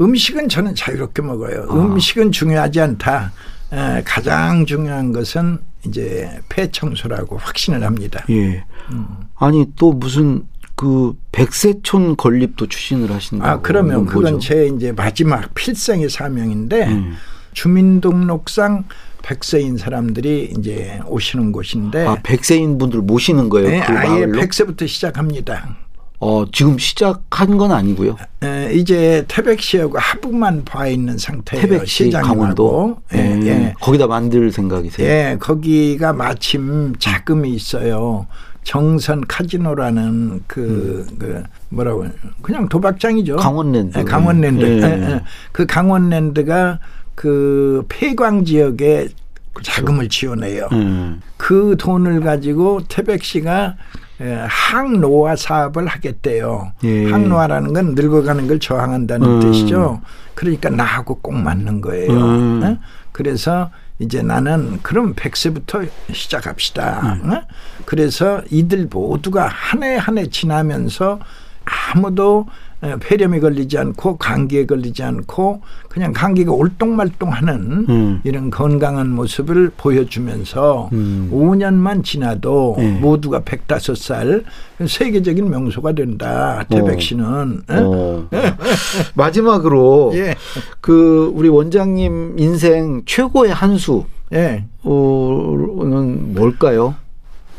음식은 0.00 0.48
저는 0.48 0.74
자유롭게 0.74 1.22
먹어요. 1.22 1.66
아. 1.68 1.74
음식은 1.74 2.32
중요하지 2.32 2.80
않다. 2.80 3.32
에, 3.72 4.02
가장 4.04 4.66
중요한 4.66 5.12
것은 5.12 5.58
이제 5.86 6.40
폐 6.48 6.70
청소라고 6.70 7.36
확신을 7.36 7.84
합니다. 7.84 8.24
예. 8.30 8.64
음. 8.90 9.06
아니 9.36 9.66
또 9.76 9.92
무슨 9.92 10.44
그 10.74 11.14
백세촌 11.32 12.16
건립도 12.16 12.66
추진을 12.66 13.10
하신다고. 13.10 13.50
아 13.50 13.60
그러면 13.60 14.06
그건 14.06 14.40
제 14.40 14.66
이제 14.74 14.92
마지막 14.92 15.54
필생의 15.54 16.08
사명인데 16.08 16.88
음. 16.88 17.16
주민등록상 17.52 18.84
백세인 19.22 19.76
사람들이 19.76 20.54
이제 20.58 21.00
오시는 21.06 21.52
곳인데. 21.52 22.06
아 22.06 22.16
백세인 22.22 22.78
분들 22.78 23.00
모시는 23.00 23.48
거예요. 23.50 23.68
네, 23.68 23.84
그 23.86 23.92
아예 23.92 24.26
백세부터 24.26 24.86
시작합니다. 24.86 25.76
어, 26.20 26.44
지금 26.52 26.76
시작한 26.78 27.56
건 27.56 27.72
아니고요. 27.72 28.16
에, 28.44 28.74
이제 28.74 29.24
태백시하고 29.26 29.98
하부만 29.98 30.64
봐 30.66 30.86
있는 30.86 31.16
상태예요. 31.16 31.66
태백시 31.66 32.10
강원도. 32.10 32.98
예, 33.14 33.32
음, 33.32 33.46
예. 33.46 33.74
거기다 33.80 34.06
만들 34.06 34.52
생각이세요? 34.52 35.08
예, 35.08 35.36
거기가 35.40 36.12
마침 36.12 36.94
자금이 36.98 37.50
있어요. 37.54 38.26
정선 38.64 39.26
카지노라는 39.26 40.42
그, 40.46 41.06
음. 41.10 41.16
그 41.18 41.42
뭐라고 41.70 42.06
그냥 42.42 42.68
도박장이죠. 42.68 43.36
강원랜드. 43.36 43.98
예, 43.98 44.04
강원랜드. 44.04 44.62
예. 44.62 44.82
예, 44.82 45.12
예. 45.14 45.22
그 45.52 45.64
강원랜드가 45.64 46.80
그 47.14 47.82
폐광 47.88 48.44
지역에 48.44 49.08
그렇죠. 49.54 49.72
자금을 49.72 50.10
지원해요. 50.10 50.68
음. 50.72 51.22
그 51.38 51.76
돈을 51.78 52.20
가지고 52.20 52.82
태백시가 52.88 53.76
예, 53.78 54.00
항노화 54.24 55.36
사업을 55.36 55.86
하겠대요. 55.86 56.72
예. 56.84 57.10
항노화라는 57.10 57.72
건 57.72 57.94
늙어가는 57.94 58.46
걸 58.46 58.58
저항한다는 58.60 59.26
음. 59.28 59.40
뜻이죠. 59.40 60.00
그러니까 60.34 60.68
나하고 60.70 61.16
꼭 61.20 61.34
맞는 61.34 61.80
거예요. 61.80 62.10
음. 62.12 62.62
어? 62.62 62.76
그래서 63.12 63.70
이제 63.98 64.22
나는 64.22 64.78
그럼 64.82 65.14
100세부터 65.14 65.88
시작합시다. 66.12 67.18
음. 67.24 67.32
어? 67.32 67.42
그래서 67.86 68.42
이들 68.50 68.88
모두가 68.90 69.48
한 69.48 69.82
해 69.82 69.96
한 69.96 70.18
해 70.18 70.26
지나면서 70.28 71.18
아무도 71.64 72.46
예, 72.48 72.52
폐렴이 73.00 73.40
걸리지 73.40 73.76
않고 73.76 74.16
감기에 74.16 74.66
걸리지 74.66 75.02
않고 75.02 75.60
그냥 75.88 76.12
감기가 76.12 76.52
올똥말똥하는 76.52 77.86
음. 77.88 78.20
이런 78.24 78.50
건강한 78.50 79.10
모습을 79.10 79.70
보여주면서 79.76 80.88
음. 80.92 81.30
5년만 81.32 82.02
지나도 82.02 82.76
네. 82.78 82.98
모두가 83.00 83.40
105살 83.40 84.44
세계적인 84.86 85.50
명소가 85.50 85.92
된다. 85.92 86.64
태백 86.70 87.02
씨는. 87.02 87.62
어. 87.68 87.74
어. 87.74 88.28
마지막으로 89.14 90.12
예. 90.14 90.36
그 90.80 91.30
우리 91.34 91.48
원장님 91.48 92.36
인생 92.38 93.02
최고의 93.04 93.52
한수는 93.52 94.04
예. 94.32 94.64
뭘까요? 94.82 96.94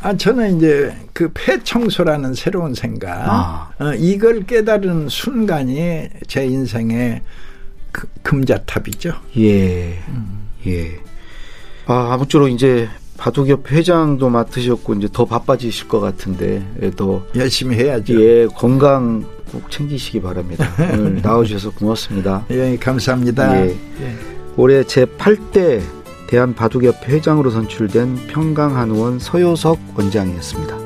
아, 0.01 0.15
저는 0.15 0.57
이제 0.57 0.95
그 1.13 1.29
폐청소라는 1.33 2.33
새로운 2.33 2.73
생각, 2.73 3.09
아. 3.11 3.69
어, 3.79 3.93
이걸 3.93 4.45
깨달은 4.45 5.09
순간이 5.09 6.09
제 6.27 6.45
인생의 6.45 7.21
그 7.91 8.07
금자탑이죠. 8.23 9.13
예. 9.37 9.99
음. 10.07 10.47
예. 10.65 10.99
아, 11.85 12.13
아무쪼록 12.13 12.49
이제 12.49 12.89
바둑협 13.17 13.71
회장도 13.71 14.29
맡으셨고 14.29 14.95
이제 14.95 15.07
더 15.11 15.25
바빠지실 15.25 15.87
것 15.87 15.99
같은데 15.99 16.65
예, 16.81 16.89
더 16.89 17.23
열심히 17.35 17.75
해야죠. 17.77 18.19
예, 18.19 18.47
건강 18.47 19.23
꼭 19.51 19.69
챙기시기 19.69 20.21
바랍니다. 20.21 20.67
오늘 20.93 21.21
나와주셔서 21.21 21.71
고맙습니다. 21.71 22.45
예, 22.49 22.75
감사합니다. 22.77 23.67
예. 23.67 23.69
예. 23.69 24.15
올해 24.57 24.83
제 24.83 25.05
8대 25.05 25.81
대한바둑협회 26.31 27.11
회장으로 27.11 27.49
선출된 27.49 28.27
평강한의원 28.27 29.19
서효석 29.19 29.77
원장이었습니다. 29.97 30.80